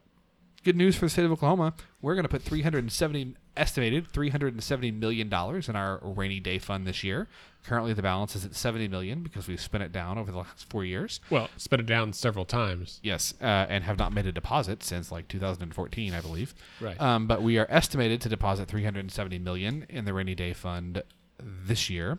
[0.65, 1.75] Good news for the state of Oklahoma.
[2.01, 7.03] We're going to put 370 estimated 370 million dollars in our rainy day fund this
[7.03, 7.29] year.
[7.65, 10.71] Currently, the balance is at 70 million because we've spent it down over the last
[10.71, 11.21] four years.
[11.31, 13.01] Well, spent it down several times.
[13.03, 16.55] Yes, uh, and have not made a deposit since like 2014, I believe.
[16.81, 17.01] Right.
[17.01, 21.03] Um, but we are estimated to deposit 370 million in the rainy day fund
[21.39, 22.19] this year.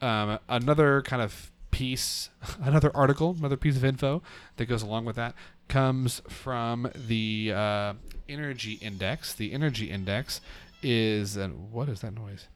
[0.00, 2.30] Um, another kind of piece,
[2.62, 4.22] another article, another piece of info
[4.56, 5.34] that goes along with that
[5.66, 7.94] comes from the uh,
[8.28, 9.34] energy index.
[9.34, 10.40] The energy index
[10.82, 12.46] is and what is that noise?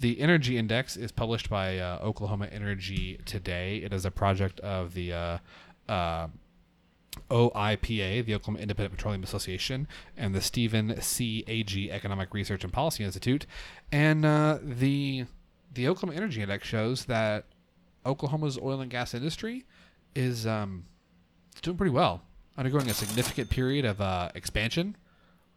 [0.00, 3.78] The Energy Index is published by uh, Oklahoma Energy Today.
[3.78, 5.38] It is a project of the uh,
[5.88, 6.28] uh,
[7.30, 9.86] OIPA, the Oklahoma Independent Petroleum Association,
[10.16, 11.44] and the Steven C.
[11.46, 13.46] Agee Economic Research and Policy Institute.
[13.92, 15.26] And uh, the
[15.72, 17.44] the Oklahoma Energy Index shows that
[18.06, 19.64] Oklahoma's oil and gas industry
[20.14, 20.84] is um,
[21.62, 22.22] doing pretty well,
[22.56, 24.96] undergoing a significant period of uh, expansion,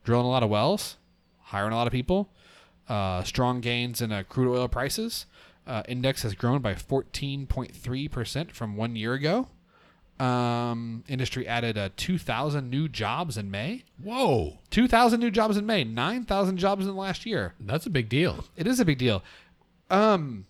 [0.03, 0.97] drilling a lot of wells,
[1.39, 2.29] hiring a lot of people,
[2.89, 5.25] uh, strong gains in uh, crude oil prices.
[5.65, 9.49] Uh, index has grown by 14.3% from one year ago.
[10.19, 13.83] Um, industry added uh, 2,000 new jobs in May.
[14.01, 15.83] Whoa, 2,000 new jobs in May.
[15.83, 17.53] 9,000 jobs in the last year.
[17.59, 18.45] that's a big deal.
[18.55, 19.23] It is a big deal.
[19.91, 20.45] Um,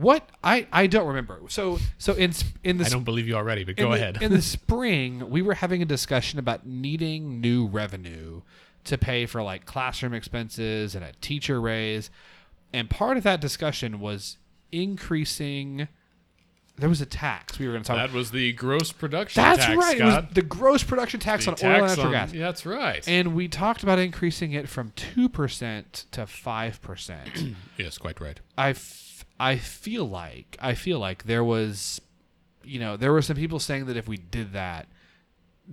[0.00, 1.40] what I I don't remember.
[1.48, 2.32] So so in
[2.64, 4.22] in the I don't believe you already, but go the- ahead.
[4.22, 8.40] In the spring, we were having a discussion about needing new revenue
[8.84, 12.10] to pay for like classroom expenses and a teacher raise.
[12.72, 14.38] And part of that discussion was
[14.72, 15.88] increasing
[16.78, 18.10] there was a tax we were going to talk about.
[18.10, 19.58] that was the gross production tax.
[19.58, 20.00] That's tax, right.
[20.00, 22.32] It was the gross production tax The on oil and natural on- gas.
[22.32, 23.06] Yeah, that's right.
[23.06, 27.54] And we talked about increasing it from 2% to 5%.
[27.76, 28.40] yes, quite right.
[28.56, 28.72] I,
[29.42, 32.00] I feel like I feel like there was
[32.62, 34.86] you know there were some people saying that if we did that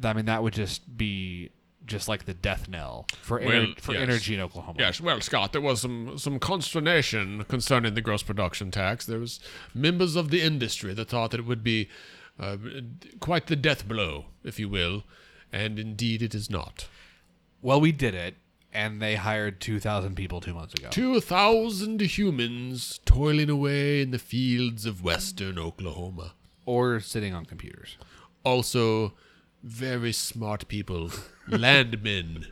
[0.04, 1.52] I mean that would just be
[1.86, 4.02] just like the death knell for ener- Well, for yes.
[4.02, 4.78] energy in Oklahoma.
[4.80, 9.06] Yes, well, Scott, there was some some consternation concerning the gross production tax.
[9.06, 9.40] There was
[9.74, 11.90] members of the industry that thought that it would be
[12.40, 12.58] uh,
[13.20, 15.04] quite the death blow, if you will,
[15.52, 16.88] and indeed it is not.
[17.62, 18.36] Well, we did it
[18.74, 20.90] and they hired 2000 people 2 months ago.
[20.92, 26.34] Two thousand humans toiling away in the fields of western Oklahoma.
[26.66, 27.98] or sitting on computers.
[28.44, 29.14] Also,
[29.64, 31.10] very smart people,
[31.48, 32.46] landmen,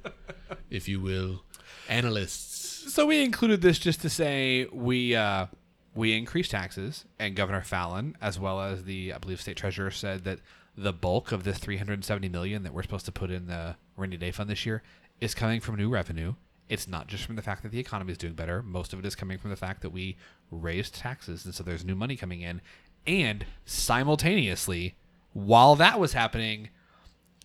[0.69, 1.43] if you will,
[1.87, 2.93] analysts.
[2.93, 5.47] So we included this just to say we uh,
[5.95, 10.23] we increased taxes, and Governor Fallin, as well as the I believe state treasurer, said
[10.25, 10.39] that
[10.75, 14.31] the bulk of this 370 million that we're supposed to put in the rainy day
[14.31, 14.83] fund this year
[15.19, 16.33] is coming from new revenue.
[16.69, 18.61] It's not just from the fact that the economy is doing better.
[18.61, 20.17] Most of it is coming from the fact that we
[20.51, 22.61] raised taxes, and so there's new money coming in.
[23.05, 24.95] And simultaneously,
[25.33, 26.69] while that was happening,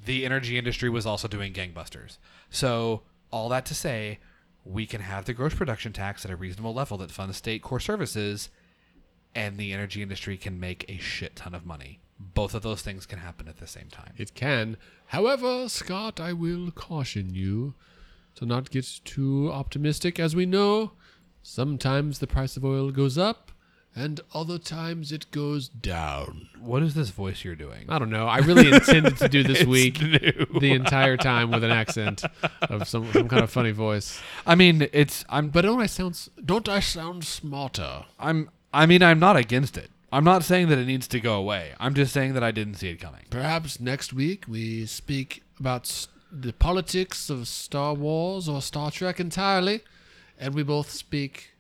[0.04, 2.18] the energy industry was also doing gangbusters.
[2.50, 4.18] So, all that to say,
[4.64, 7.80] we can have the gross production tax at a reasonable level that funds state core
[7.80, 8.48] services,
[9.34, 12.00] and the energy industry can make a shit ton of money.
[12.18, 14.12] Both of those things can happen at the same time.
[14.16, 14.76] It can.
[15.12, 17.74] However, Scott, I will caution you
[18.34, 20.18] to not get too optimistic.
[20.18, 20.92] As we know,
[21.42, 23.52] sometimes the price of oil goes up,
[23.94, 26.48] and other times it goes down.
[26.58, 27.84] What is this voice you're doing?
[27.90, 28.26] I don't know.
[28.26, 30.46] I really intended to do this week new.
[30.58, 32.24] the entire time with an accent
[32.62, 34.18] of some, some kind of funny voice.
[34.46, 38.06] I mean, it's I'm But don't I sound don't I sound smarter?
[38.18, 39.90] I'm I mean, I'm not against it.
[40.12, 41.72] I'm not saying that it needs to go away.
[41.80, 43.22] I'm just saying that I didn't see it coming.
[43.30, 49.18] Perhaps next week we speak about s- the politics of Star Wars or Star Trek
[49.18, 49.80] entirely,
[50.38, 51.54] and we both speak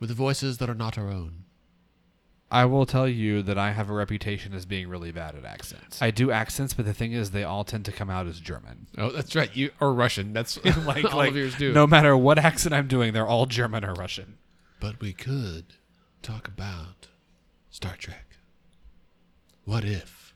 [0.00, 1.44] with voices that are not our own.
[2.50, 6.00] I will tell you that I have a reputation as being really bad at accents.
[6.00, 8.86] I do accents, but the thing is, they all tend to come out as German.
[8.96, 9.54] Oh, that's right.
[9.56, 10.32] You or Russian.
[10.32, 11.72] That's like, all like, of yours do.
[11.72, 14.36] No matter what accent I'm doing, they're all German or Russian.
[14.78, 15.64] But we could
[16.22, 17.08] talk about
[17.74, 18.36] Star Trek.
[19.64, 20.32] What if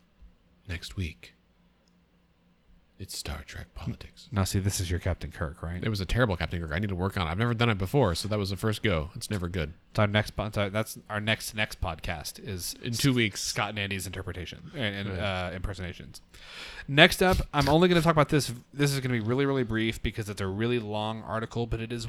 [0.69, 1.35] next week
[2.99, 4.29] It's Star Trek politics.
[4.33, 5.81] Now, see, this is your Captain Kirk, right?
[5.81, 6.73] It was a terrible Captain Kirk.
[6.75, 7.31] I need to work on it.
[7.31, 9.11] I've never done it before, so that was the first go.
[9.15, 9.75] It's never good.
[9.91, 10.33] It's our next.
[10.33, 14.73] po- so That's our next next podcast is In two weeks, Scott and Andy's interpretation
[14.75, 16.21] and, and uh, impersonations.
[16.89, 18.53] Next up, I'm only going to talk about this.
[18.75, 21.79] This is going to be really, really brief because it's a really long article, but
[21.79, 22.09] it is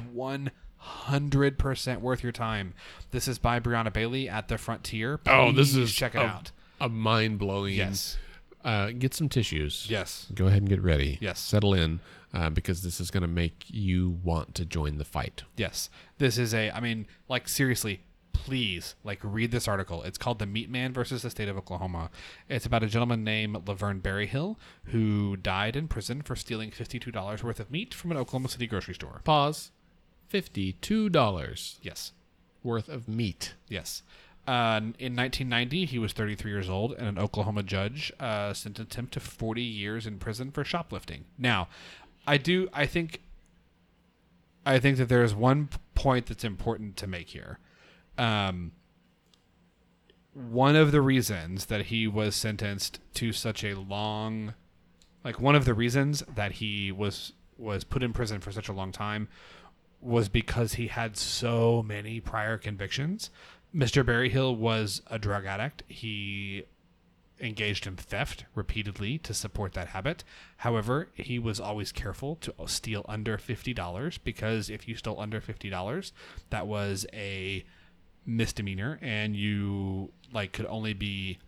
[0.84, 2.74] 100% worth your time.
[3.10, 5.20] This is by Brianna Bailey at The Frontier.
[5.26, 6.52] Oh, this Please is check it a- out.
[6.80, 7.74] a mind blowing.
[7.74, 8.18] Yes.
[8.64, 9.86] Uh, get some tissues.
[9.88, 10.26] Yes.
[10.34, 11.18] Go ahead and get ready.
[11.20, 11.40] Yes.
[11.40, 12.00] Settle in
[12.34, 15.44] uh, because this is going to make you want to join the fight.
[15.56, 15.88] Yes.
[16.18, 18.02] This is a, I mean, like, seriously,
[18.34, 20.02] please, like, read this article.
[20.02, 22.10] It's called The Meat Man versus the State of Oklahoma.
[22.50, 27.60] It's about a gentleman named Laverne Berryhill who died in prison for stealing $52 worth
[27.60, 29.22] of meat from an Oklahoma City grocery store.
[29.24, 29.70] Pause.
[30.32, 32.12] $52 Yes.
[32.62, 33.54] worth of meat.
[33.68, 34.02] Yes.
[34.46, 39.06] Uh, in 1990, he was 33 years old, and an Oklahoma judge uh, sentenced him
[39.08, 41.24] to 40 years in prison for shoplifting.
[41.38, 41.68] Now,
[42.26, 43.20] I do, I think,
[44.66, 47.58] I think that there is one point that's important to make here.
[48.18, 48.72] Um,
[50.32, 54.54] one of the reasons that he was sentenced to such a long,
[55.24, 58.72] like one of the reasons that he was was put in prison for such a
[58.72, 59.28] long time
[60.00, 63.30] was because he had so many prior convictions.
[63.74, 64.04] Mr.
[64.04, 65.82] Berryhill was a drug addict.
[65.86, 66.64] He
[67.40, 70.24] engaged in theft repeatedly to support that habit.
[70.58, 76.12] However, he was always careful to steal under $50 because if you stole under $50,
[76.50, 77.64] that was a
[78.26, 81.38] misdemeanor and you like could only be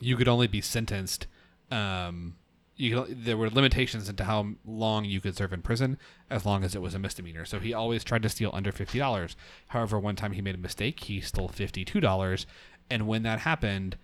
[0.00, 1.26] you could only be sentenced
[1.70, 2.34] um
[2.82, 6.64] you could, there were limitations into how long you could serve in prison as long
[6.64, 7.44] as it was a misdemeanor.
[7.44, 9.36] So he always tried to steal under fifty dollars.
[9.68, 11.04] However, one time he made a mistake.
[11.04, 12.44] He stole fifty-two dollars,
[12.90, 13.96] and when that happened,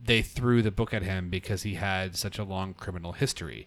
[0.00, 3.66] they threw the book at him because he had such a long criminal history.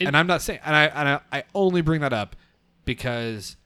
[0.00, 2.34] and I'm not saying, and I and I, I only bring that up
[2.84, 3.56] because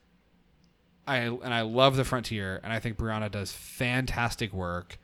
[1.07, 4.99] I and I love the Frontier, and I think Brianna does fantastic work.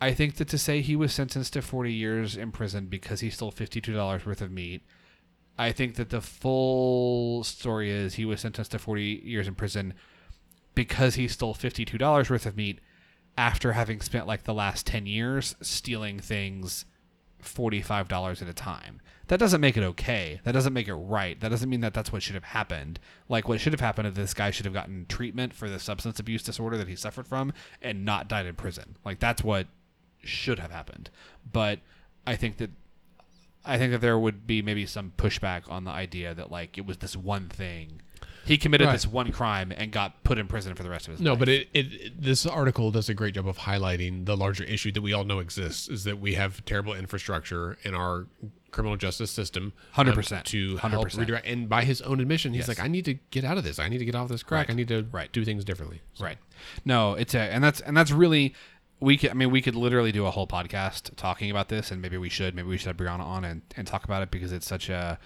[0.00, 3.30] I think that to say he was sentenced to 40 years in prison because he
[3.30, 4.82] stole $52 worth of meat,
[5.58, 9.94] I think that the full story is he was sentenced to 40 years in prison
[10.74, 12.80] because he stole $52 worth of meat
[13.38, 16.84] after having spent like the last 10 years stealing things
[17.42, 19.00] $45 at a time.
[19.28, 20.40] That doesn't make it okay.
[20.44, 21.40] That doesn't make it right.
[21.40, 23.00] That doesn't mean that that's what should have happened.
[23.28, 26.20] Like what should have happened is this guy should have gotten treatment for the substance
[26.20, 28.96] abuse disorder that he suffered from and not died in prison.
[29.04, 29.66] Like that's what
[30.26, 31.10] should have happened.
[31.50, 31.80] But
[32.26, 32.70] I think that
[33.64, 36.86] I think that there would be maybe some pushback on the idea that like it
[36.86, 38.00] was this one thing.
[38.44, 38.92] He committed Right.
[38.92, 41.38] this one crime and got put in prison for the rest of his No, life.
[41.40, 44.92] No, but it, it, this article does a great job of highlighting the larger issue
[44.92, 48.28] that we all know exists is that we have terrible infrastructure in our
[48.70, 49.72] criminal justice system.
[49.96, 50.44] um, 100%.
[50.44, 51.18] to help 100%.
[51.18, 51.44] redirect.
[51.44, 52.68] And by his own admission, he's Yes.
[52.68, 53.80] like, I need to get out of this.
[53.80, 54.68] I need to get off this crack.
[54.68, 54.74] Right.
[54.74, 55.32] I need to Right.
[55.32, 56.02] do things differently.
[56.14, 56.38] So- Right.
[56.84, 58.54] No, it's a and that's and that's really
[59.00, 62.00] we could I mean we could literally do a whole podcast talking about this and
[62.00, 64.52] maybe we should maybe we should have Brianna on and, and talk about it because
[64.52, 65.18] it's such a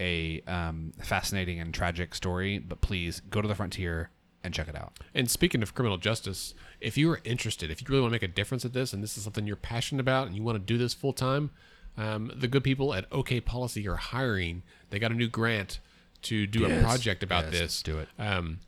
[0.00, 2.58] a um, fascinating and tragic story.
[2.58, 4.10] But please go to the frontier
[4.42, 4.98] and check it out.
[5.14, 8.22] And speaking of criminal justice, if you are interested, if you really want to make
[8.22, 10.64] a difference at this, and this is something you're passionate about, and you want to
[10.64, 11.50] do this full time,
[11.96, 14.62] um, the good people at OK Policy are hiring.
[14.90, 15.78] They got a new grant
[16.22, 17.82] to do a project about Yes, this.
[17.82, 18.08] do it.
[18.18, 18.60] Um,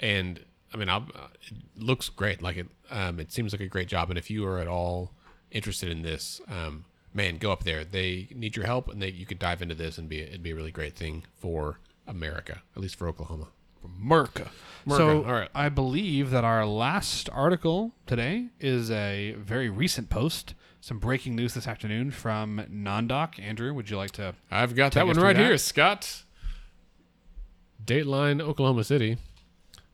[0.00, 0.40] and
[0.74, 2.42] I mean, I'll, uh, it looks great.
[2.42, 4.10] Like it, um, it seems like a great job.
[4.10, 5.12] And if you are at all
[5.52, 7.84] interested in this, um, man, go up there.
[7.84, 10.50] They need your help, and they you could dive into this and be it'd be
[10.50, 13.48] a really great thing for America, at least for Oklahoma.
[13.86, 14.48] Merca.
[14.86, 15.50] Merca, So all right.
[15.54, 20.54] I believe that our last article today is a very recent post.
[20.80, 23.38] Some breaking news this afternoon from Nondoc.
[23.38, 24.34] Andrew, would you like to?
[24.50, 25.42] I've got Take that one right that.
[25.42, 26.24] here, Scott.
[27.82, 29.18] Dateline, Oklahoma City.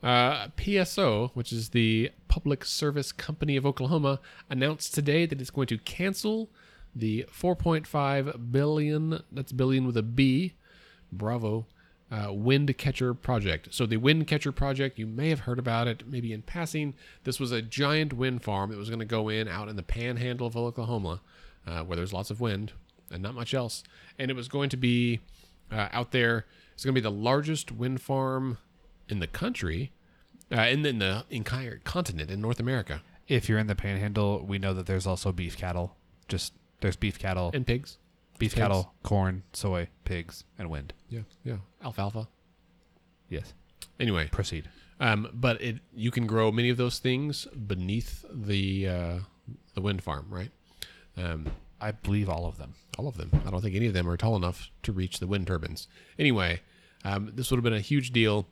[0.03, 5.67] Uh, PSO, which is the Public Service Company of Oklahoma, announced today that it's going
[5.67, 6.49] to cancel
[6.95, 10.55] the 4.5 billion, that's billion with a B,
[11.13, 11.67] bravo,
[12.11, 13.69] uh, wind catcher project.
[13.73, 16.95] So the wind catcher project, you may have heard about it, maybe in passing.
[17.25, 19.83] This was a giant wind farm that was going to go in out in the
[19.83, 21.21] panhandle of Oklahoma,
[21.67, 22.73] uh, where there's lots of wind
[23.11, 23.85] and not much else.
[24.19, 25.21] And it was going to be
[25.71, 26.47] uh, out there.
[26.75, 28.59] It's going to be the largest wind farm
[29.11, 29.93] in the country,
[30.53, 34.59] uh, in, in the entire continent in North America, If you're in the Panhandle, we
[34.59, 35.97] know that there's also beef cattle.
[36.29, 37.99] Just there's beef cattle, and pigs.
[38.39, 38.61] beef pigs.
[38.61, 40.93] cattle, corn, soy, pigs, and wind.
[41.09, 42.29] Yeah, yeah, alfalfa.
[43.29, 43.55] Yes.
[43.99, 44.69] Anyway, Proceed.
[44.99, 49.19] Um, but it you can grow many of those things beneath the uh,
[49.75, 50.51] the wind farm, right?
[51.17, 51.47] Um,
[51.81, 52.75] I believe all of them.
[52.99, 53.31] all of them.
[53.47, 55.89] I don't think any of them are tall enough to reach the wind turbines.
[56.19, 56.61] Anyway,
[57.05, 58.47] um, this would have been a huge deal,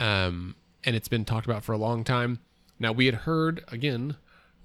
[0.00, 2.40] um, and it's been talked about for a long time.
[2.78, 4.16] Now we had heard again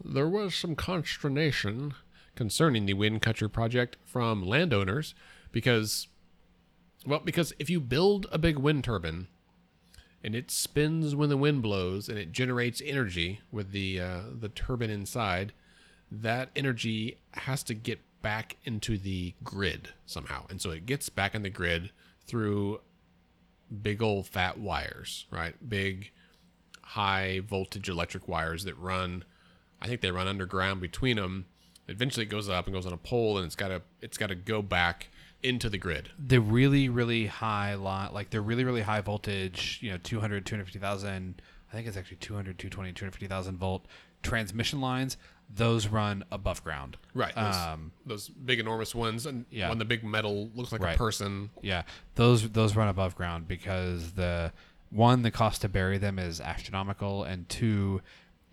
[0.04, 1.94] there was some consternation
[2.36, 5.14] concerning the wind catcher project from landowners
[5.52, 6.08] because,
[7.06, 9.28] well, because if you build a big wind turbine
[10.24, 14.50] and it spins when the wind blows and it generates energy with the uh, the
[14.50, 15.54] turbine inside,
[16.12, 21.36] that energy has to get back into the grid somehow, and so it gets back
[21.36, 21.92] in the grid
[22.26, 22.80] through
[23.82, 25.56] big old fat wires, right?
[25.68, 26.12] Big
[26.82, 29.24] high voltage electric wires that run.
[29.82, 31.46] I think they run underground between them.
[31.88, 34.28] Eventually, it goes up and goes on a pole, and it's got to it's got
[34.28, 35.10] to go back
[35.42, 36.10] into the grid.
[36.20, 41.42] The really, really high lot like they're really, really high voltage, you know, 200, 250,000,
[41.72, 43.86] I think it's actually 200, 220, 250,000 volt
[44.22, 45.18] transmission lines.
[45.54, 46.98] Those run above ground.
[47.14, 47.34] Right.
[47.36, 49.70] Those, Um, those big enormous ones, and Yeah.
[49.70, 50.96] when the big metal looks like Right.
[50.96, 51.50] a person.
[51.62, 51.84] Yeah,
[52.16, 54.54] those those run above ground because the
[54.92, 58.02] one the cost to bury them is astronomical, and two,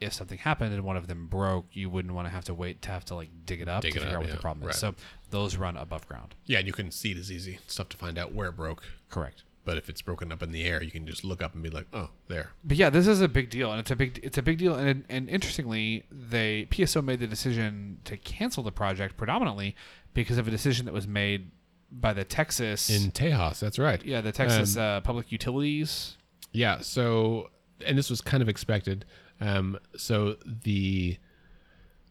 [0.01, 2.80] if something happened and one of them broke, you wouldn't want to have to wait
[2.82, 4.34] to have to like dig it up Dig to it figure up, out what yeah,
[4.36, 4.74] the problem right.
[4.74, 4.80] is.
[4.80, 4.94] So
[5.30, 6.34] those run above ground.
[6.47, 7.59] Yeah, and you can see it as easy.
[7.64, 8.84] It's tough to find out where it broke.
[9.11, 9.42] Correct.
[9.67, 11.69] But if it's broken up in the air, you can just look up and be
[11.69, 14.39] like, "Oh, there." But yeah, this is a big deal, and it's a big it's
[14.39, 19.17] a big deal, and and interestingly, they PSO made the decision to cancel the project
[19.17, 19.75] predominantly
[20.14, 21.51] because of a decision that was made
[21.91, 24.03] by the Texas In Tejas, that's right.
[24.05, 26.17] yeah the Texas uh, Public Utilities
[26.53, 26.81] Yeah.
[26.81, 27.51] So,
[27.85, 29.05] and this was kind of expected.
[29.41, 31.19] Um, so the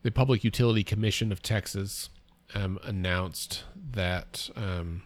[0.04, 2.10] the Public Utility Commission of Texas
[2.54, 4.50] um, announced that.
[4.56, 5.04] Um,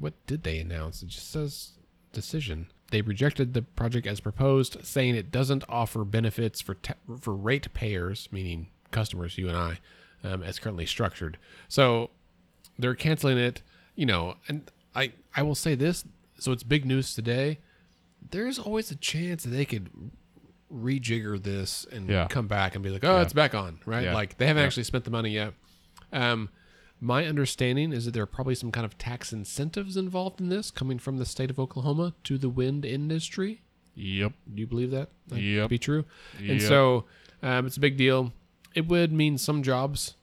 [0.00, 1.02] what did they announce?
[1.02, 1.72] It just says
[2.12, 2.66] decision.
[2.90, 8.28] They rejected the project as proposed, saying it doesn't offer benefits for ta- for ratepayers,
[8.32, 9.78] meaning customers, you and I,
[10.24, 11.38] um, as currently structured.
[11.68, 12.10] So
[12.78, 13.62] they're canceling it.
[13.94, 16.04] You know, and I I will say this.
[16.38, 17.58] So it's big news today.
[18.30, 19.90] There's always a chance that they could
[20.72, 22.26] rejigger this and Yeah.
[22.28, 23.22] come back and be like, oh, Yeah.
[23.22, 24.04] it's back on, right?
[24.04, 24.14] Yeah.
[24.14, 25.54] Like they haven't actually spent the money yet.
[26.12, 26.48] Um,
[27.00, 30.70] my understanding is that there are probably some kind of tax incentives involved in this
[30.70, 33.62] coming from the state of Oklahoma to the wind industry.
[33.94, 34.32] Yep.
[34.54, 35.08] Do you believe that?
[35.28, 35.70] that Yep.
[35.70, 36.04] be true.
[36.38, 36.68] And Yep.
[36.68, 37.04] so
[37.42, 38.32] um, it's a big deal.
[38.74, 40.14] It would mean some jobs,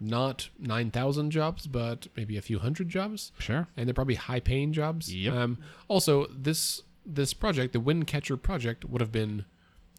[0.00, 3.32] not 9,000 jobs, but maybe a few hundred jobs.
[3.38, 3.66] Sure.
[3.76, 5.12] And they're probably high paying jobs.
[5.14, 5.34] Yep.
[5.34, 5.58] Um,
[5.88, 9.46] also, this this project, the Wind Catcher project, would have been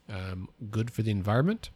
[0.07, 1.71] um, good for the environment.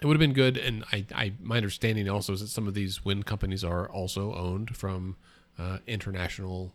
[0.00, 2.74] It would have been good, and I, I my understanding also is that some of
[2.74, 5.16] these wind companies are also owned from
[5.58, 6.72] uh, international,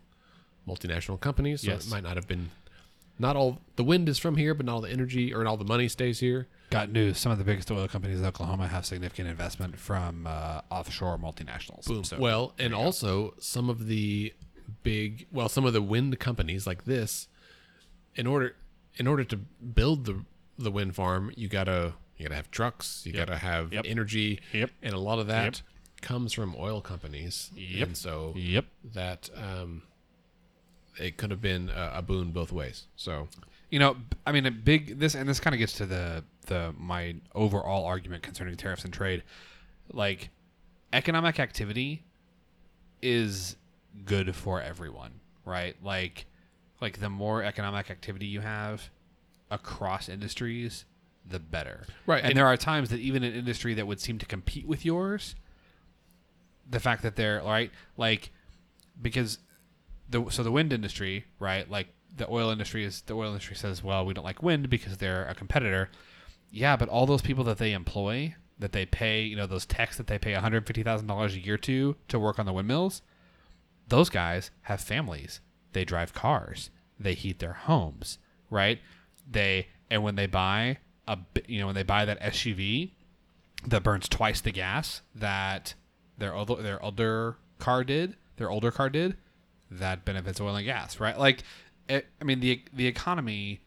[0.67, 1.61] multinational companies.
[1.61, 1.87] So Yes.
[1.87, 2.51] it might not have been.
[3.21, 5.65] Not all the wind is from here, but not all the energy or all the
[5.65, 6.47] money stays here.
[6.69, 7.17] Got news.
[7.17, 11.85] Some of the biggest oil companies in Oklahoma have significant investment from uh, offshore multinationals.
[11.85, 12.05] Boom.
[12.05, 14.33] So, well, and also some of the
[14.83, 17.27] big, well, some of the wind companies like this,
[18.15, 18.55] in order,
[18.95, 20.23] in order to build the
[20.57, 23.85] the wind farm, you gotta you gotta have trucks, you gotta have Yep.
[23.87, 24.69] energy, Yep.
[24.83, 25.61] and a lot of that
[26.01, 27.49] comes from oil companies.
[27.55, 27.87] Yep.
[27.87, 28.65] And so yep.
[28.93, 29.81] that um,
[30.99, 32.85] it could have been a, a boon both ways.
[32.95, 33.27] So
[33.71, 36.73] You know, I mean, a big this and this kind of gets to the the
[36.77, 39.23] my overall argument concerning tariffs and trade.
[39.93, 40.29] Like,
[40.91, 42.03] economic activity
[43.01, 43.55] is
[44.05, 45.75] good for everyone, right?
[45.83, 46.25] Like,
[46.81, 48.89] like the more economic activity you have
[49.51, 50.85] across industries,
[51.29, 51.85] the better.
[52.05, 54.67] Right, And, and- there are times that even an industry that would seem to compete
[54.67, 55.35] with yours,
[56.69, 58.31] the fact that they're right, like,
[59.01, 59.39] because
[60.09, 61.69] the so the wind industry, right?
[61.69, 64.97] Like the oil industry is the oil industry says, well, we don't like wind because
[64.97, 65.89] they're a competitor.
[66.51, 69.97] Yeah, but all those people that they employ, that they pay, you know, those techs
[69.97, 72.53] that they pay one hundred fifty thousand dollars a year to to work on the
[72.53, 73.01] windmills,
[73.87, 75.41] those guys have families.
[75.73, 76.71] They drive cars.
[76.99, 78.17] They heat their homes,
[78.49, 78.79] right?
[79.29, 80.77] They and when they buy
[81.09, 82.91] a, you know, when they buy that SUV
[83.65, 85.73] that burns twice the gas that
[86.17, 89.17] their older their older car did, their older car did,
[89.71, 91.17] that benefits oil and gas, right?
[91.17, 91.43] Like,
[91.89, 93.61] it, I mean, the the economy,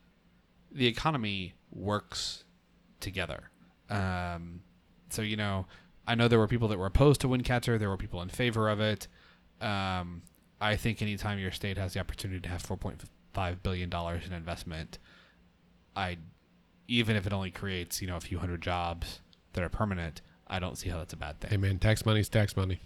[0.70, 2.45] the economy works
[3.01, 3.51] together.
[3.90, 4.61] Um,
[5.11, 5.66] so you know,
[6.07, 7.78] I know there were people that were opposed to Windcatcher.
[7.78, 9.09] There were people in favor of it.
[9.61, 10.22] Um,
[10.61, 13.03] I think anytime your state has the opportunity to have four point
[13.34, 14.99] five billion dollars in investment,
[15.97, 16.18] I,
[16.93, 19.20] even if it only creates you know a few hundred jobs
[19.55, 21.51] that are permanent, I don't see how that's a bad thing.
[21.51, 22.80] hey man, tax money's tax money.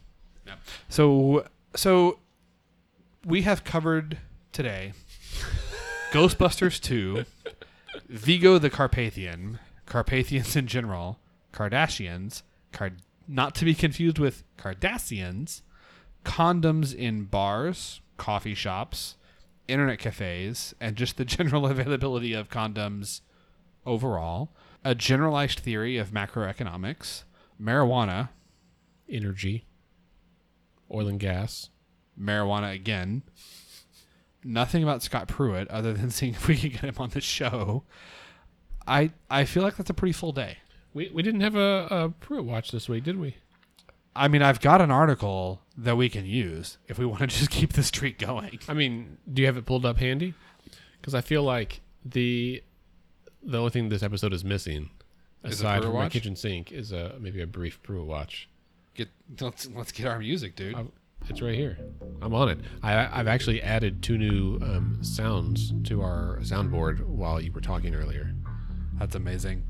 [0.89, 2.21] So so
[3.25, 4.19] we have covered
[4.53, 4.93] today
[6.13, 7.25] Ghostbusters 2,
[8.09, 11.19] Vigo the Carpathian, Carpathians in general,
[11.53, 12.43] Kardashians,
[12.73, 15.63] Card not to be confused with Cardassians,
[16.25, 19.17] condoms in bars, coffee shops,
[19.67, 23.21] internet cafes, and just the general availability of condoms
[23.87, 24.51] overall,
[24.85, 27.23] a generalized theory of macroeconomics,
[27.61, 28.31] marijuana,
[29.09, 29.65] Energy,
[30.93, 31.71] oil and gas.
[32.21, 33.23] marijuana again.
[34.43, 37.85] Nothing about Scott Pruitt other than seeing if we can get him on the show.
[38.87, 40.59] I I feel like that's a pretty full day.
[40.95, 43.37] We, we didn't have a, a Pruitt watch this week, did we?
[44.15, 47.51] I mean, I've got an article that we can use if we want to just
[47.51, 48.59] keep the streak going.
[48.69, 50.35] I mean, do you have it pulled up handy?
[51.01, 52.63] Because I feel like the
[53.47, 54.91] the only thing this episode is missing,
[55.45, 56.13] Is aside from my watch?
[56.13, 58.49] kitchen sink, is a maybe a brief Pruitt watch.
[58.95, 59.09] Get
[59.41, 60.75] let's let's get our music, dude.
[60.75, 60.85] I-
[61.29, 61.79] It's right here.
[62.23, 62.59] I'm on it.
[62.83, 67.95] I, I've actually added two new um, sounds to our soundboard while you were talking
[67.95, 68.33] earlier.
[68.99, 69.65] That's amazing.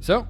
[0.00, 0.26] So,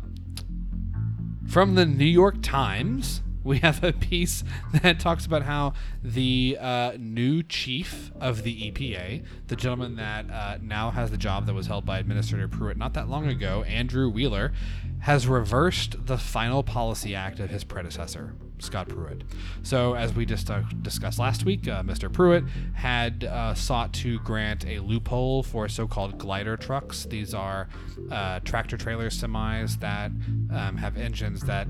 [1.48, 4.42] from the New York Times, we have a piece
[4.82, 10.58] that talks about how the uh, new chief of the EPA, the gentleman that uh,
[10.62, 14.08] now has the job that was held by Administrator Pruitt not that long ago, Andrew
[14.08, 14.52] Wheeler,
[15.00, 19.22] has reversed the final policy act of his predecessor, Scott Pruitt.
[19.62, 22.10] So, as we just uh, discussed last week, uh, Mr.
[22.10, 27.04] Pruitt had uh, sought to grant a loophole for so-called glider trucks.
[27.04, 27.68] These are
[28.10, 30.10] uh, tractor trailer semis that
[30.50, 31.68] um, have engines that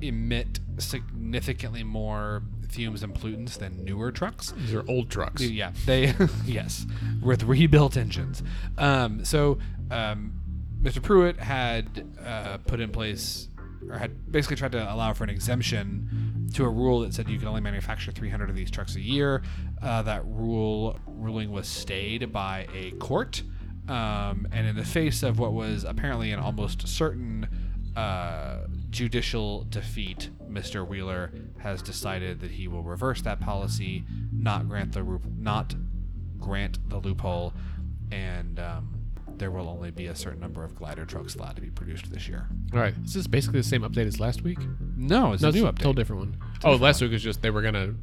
[0.00, 4.52] emit significantly more fumes and pollutants than newer trucks.
[4.52, 5.42] These are old trucks.
[5.42, 6.86] Yeah, they yes,
[7.22, 8.42] with rebuilt engines.
[8.76, 9.58] Um, so
[9.90, 10.34] um,
[10.82, 11.02] Mr.
[11.02, 13.48] Pruitt had uh, put in place,
[13.88, 17.38] or had basically tried to allow for an exemption to a rule that said you
[17.38, 19.42] can only manufacture 300 of these trucks a year.
[19.82, 23.42] Uh, that rule ruling was stayed by a court,
[23.88, 27.48] um, and in the face of what was apparently an almost certain
[27.96, 28.58] uh,
[28.90, 30.86] judicial defeat, Mr.
[30.86, 35.74] Wheeler has decided that he will reverse that policy, not grant the not
[36.38, 37.52] grant the loophole,
[38.10, 38.94] and um,
[39.36, 42.28] there will only be a certain number of glider trucks allowed to be produced this
[42.28, 42.46] year.
[42.72, 42.94] All right.
[43.02, 44.58] this Is this basically the same update as last week?
[44.96, 45.80] No, it's No, a new it's update.
[45.80, 46.36] a total different one.
[46.64, 47.94] Oh, last week was just they were gonna.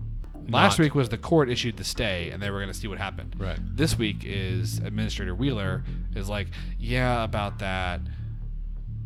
[0.47, 2.88] Last not- week was the court issued the stay, and they were going to see
[2.88, 3.36] what happened.
[3.39, 3.57] Right.
[3.75, 5.83] This week is Administrator Wheeler
[6.15, 7.99] is like, yeah, about that.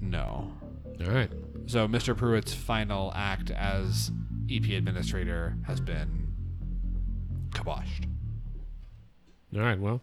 [0.01, 0.51] No.
[1.01, 1.31] All right.
[1.69, 2.17] So Mr.
[2.17, 4.11] Pruitt's final act as
[4.49, 6.33] EP administrator has been
[7.51, 8.05] kiboshed.
[9.53, 9.79] All right.
[9.79, 10.01] Well,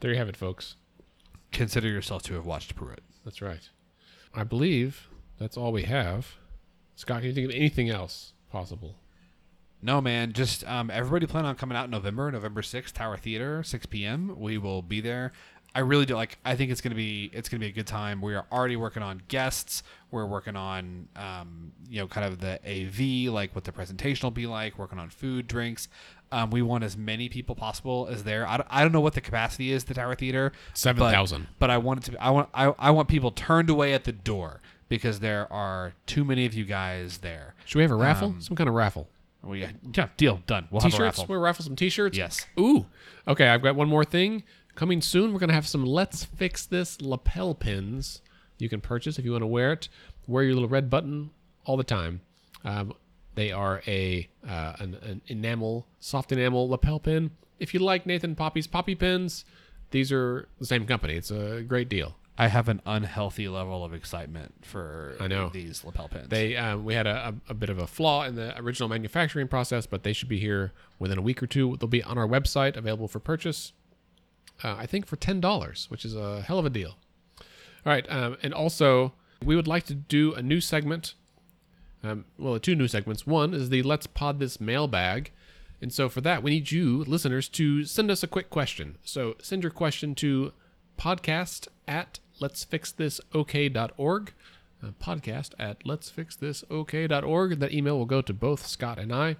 [0.00, 0.76] there you have it, folks.
[1.50, 3.00] Consider yourself to have watched Pruitt.
[3.24, 3.70] That's right.
[4.34, 6.34] I believe that's all we have.
[6.94, 8.96] Scott, can you think of anything else possible?
[9.80, 10.34] No, man.
[10.34, 14.38] Just um, everybody plan on coming out in November, November sixth, Tower Theater, six p.m.
[14.38, 15.32] We will be there.
[15.74, 16.38] I really do like.
[16.44, 18.20] I think it's gonna be it's gonna be a good time.
[18.20, 19.82] We are already working on guests.
[20.10, 24.32] We're working on um, you know kind of the AV, like what the presentation will
[24.32, 24.78] be like.
[24.78, 25.88] Working on food, drinks.
[26.30, 28.46] Um, we want as many people possible as there.
[28.46, 30.52] I don't, I don't know what the capacity is the Tower Theater.
[30.72, 31.46] 7,000.
[31.58, 32.10] But I want it to.
[32.12, 35.94] Be, I want I, I want people turned away at the door because there are
[36.06, 37.54] too many of you guys there.
[37.64, 38.28] Should we have a raffle?
[38.28, 39.08] Um, Some kind of raffle.
[39.42, 40.68] We yeah, deal done.
[40.70, 41.18] We'll have a T-shirts.
[41.18, 41.26] raffle.
[41.28, 42.16] We'll raffle some T-shirts.
[42.16, 42.46] Yes.
[42.60, 42.86] Ooh.
[43.26, 44.44] Okay, I've got one more thing
[44.74, 45.32] coming soon.
[45.32, 48.22] We're gonna have some "Let's Fix This" lapel pins
[48.62, 49.88] you can purchase if you want to wear it.
[50.26, 51.30] Wear your little red button
[51.64, 52.20] all the time.
[52.64, 52.94] Um,
[53.34, 57.32] they are a uh, an, an enamel, soft enamel lapel pin.
[57.58, 59.44] If you like Nathan Poppe's poppy pins,
[59.90, 61.14] these are the same company.
[61.14, 62.16] It's a great deal.
[62.38, 65.50] I have an unhealthy level of excitement for I know.
[65.52, 66.28] these lapel pins.
[66.28, 69.48] They um, we had a, a, a bit of a flaw in the original manufacturing
[69.48, 71.76] process, but they should be here within a week or two.
[71.78, 73.72] They'll be on our website, available for purchase.
[74.62, 76.96] Uh, I think for ten dollars, which is a hell of a deal.
[77.84, 79.12] All right, um, and also
[79.44, 81.14] we would like to do a new segment.
[82.04, 83.26] Um, well, two new segments.
[83.26, 85.30] One is the Let's Pod This mailbag.
[85.80, 88.98] And so for that, we need you, listeners, to send us a quick question.
[89.04, 90.52] So send your question to
[90.98, 94.32] podcast at letsfixthisok.org.
[94.82, 97.58] Uh, podcast at letsfixthisok.org.
[97.58, 99.36] That email will go to both Scott and I.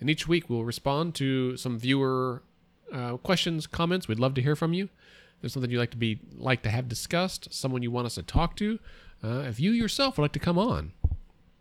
[0.00, 2.42] And each week we'll respond to some viewer
[2.92, 4.06] uh, questions, comments.
[4.08, 4.84] We'd love to hear from you.
[4.84, 4.90] If
[5.40, 8.22] there's something you'd like to be like to have discussed, someone you want us to
[8.22, 8.78] talk to.
[9.24, 10.92] Uh, if you yourself would like to come on,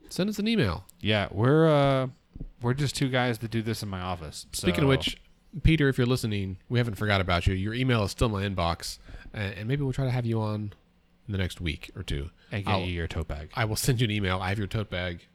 [0.10, 0.86] send us an email.
[0.99, 2.08] yeah, we're uh,
[2.62, 4.45] we're just two guys that do this in my office.
[4.52, 5.18] Speaking of which,
[5.64, 7.53] Peter, if you're listening, we haven't forgot about you.
[7.53, 8.98] Your email is still in my inbox,
[9.34, 10.74] and, and maybe we'll try to have you on
[11.28, 12.30] in the next week or two.
[12.52, 13.49] and get I'll- you your tote bag.
[13.56, 14.40] I will send you an email.
[14.41, 15.28] I have your tote bag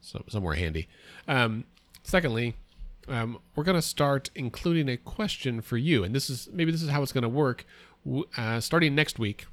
[0.00, 0.88] so, somewhere handy.
[1.26, 1.64] Um,
[2.02, 2.56] secondly,
[3.08, 6.82] um, we're going to start including a question for you, and this is maybe this
[6.82, 7.66] is how it's going to work.
[8.36, 9.46] Uh, starting next week,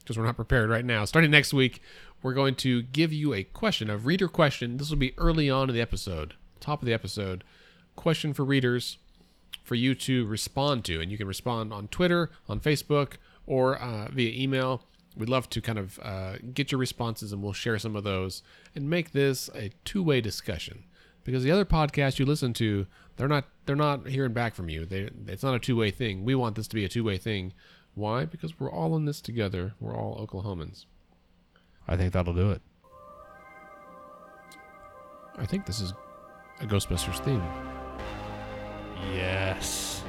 [0.00, 1.04] because we're not prepared right now.
[1.04, 1.80] Starting next week,
[2.22, 4.76] we're going to give you a question, a reader question.
[4.76, 7.44] This will be early on in the episode, top of the episode.
[7.96, 8.98] Question for readers
[9.62, 11.00] for you to respond to.
[11.00, 13.14] And you can respond on Twitter, on Facebook,
[13.46, 14.82] or uh, via email.
[15.16, 18.42] We'd love to kind of uh, get your responses and we'll share some of those
[18.74, 20.84] and make this a two way discussion.
[21.24, 22.86] Because the other podcasts you listen to,
[23.16, 24.86] they're not they're not hearing back from you.
[24.86, 26.24] They, it's not a two way thing.
[26.24, 27.52] We want this to be a two way thing.
[27.94, 28.24] Why?
[28.24, 29.74] Because we're all in this together.
[29.80, 30.86] We're all Oklahomans.
[31.86, 32.62] I think that'll do it.
[35.36, 35.92] I think this is
[36.60, 37.42] a Ghostbusters theme.
[39.14, 40.02] Yes.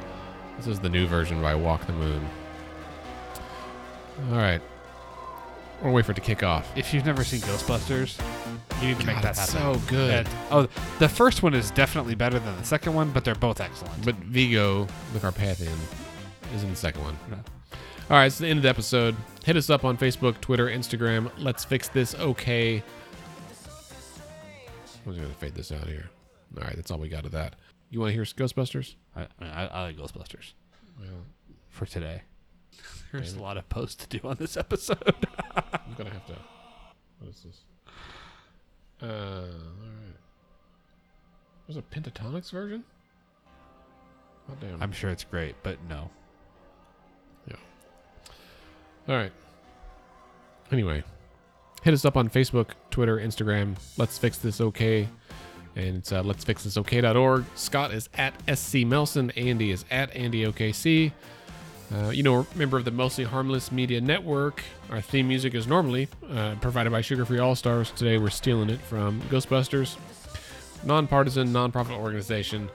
[0.58, 2.28] This is the new version by Walk the Moon.
[4.30, 4.62] All right.
[5.82, 6.72] We'll wait for it to kick off.
[6.78, 8.20] If you've never seen Ghostbusters,
[8.82, 9.80] you need to make God, that it's happen.
[9.80, 10.26] so good.
[10.28, 10.68] That- oh,
[11.00, 14.06] the first one is definitely better than the second one, but they're both excellent.
[14.06, 15.78] But Vigo, the Carpathian,
[16.54, 17.18] is in the second one.
[18.10, 19.16] All right, it's the end of the episode.
[19.46, 21.32] Hit us up on Facebook, Twitter, Instagram.
[21.38, 22.84] Let's fix this okay.
[25.06, 26.10] I'm just going to fade this out here.
[26.58, 27.56] All right, that's all we got of that.
[27.90, 28.96] You want to hear Ghostbusters?
[29.16, 30.54] I, I, I, I like Ghostbusters
[31.00, 31.10] Well,
[31.70, 32.22] for today.
[33.12, 34.98] There's a lot of posts to do on this episode.
[35.56, 36.36] I'm going to have to.
[37.20, 37.60] What is this?
[39.02, 40.16] Uh, all right.
[41.68, 42.84] There's a Pentatonix version?
[44.50, 44.82] Oh, damn.
[44.82, 46.10] I'm sure it's great, but no.
[47.48, 47.56] Yeah.
[49.08, 49.32] All right.
[50.72, 51.04] Anyway,
[51.82, 53.76] hit us up on Facebook, Twitter, Instagram.
[53.98, 55.08] Let's fix this okay.
[55.76, 57.46] And it's uh, let's fix this okay.org.
[57.56, 59.32] Scott is at SC Melson.
[59.32, 61.12] Andy is at Andy OKC.
[61.94, 64.64] Uh, you know, member of the Mostly Harmless Media Network.
[64.90, 67.92] Our theme music is normally uh, provided by Sugar Free All Stars.
[67.92, 69.98] Today we're stealing it from Ghostbusters,
[70.86, 72.70] nonpartisan, nonprofit organization.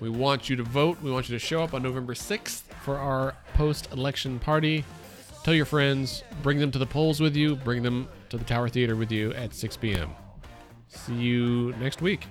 [0.00, 0.96] We want you to vote.
[1.02, 4.84] We want you to show up on November 6th for our post election party.
[5.44, 8.70] Tell your friends, bring them to the polls with you, bring them to the Tower
[8.70, 10.10] Theater with you at 6 p.m.
[10.88, 12.26] See you next week.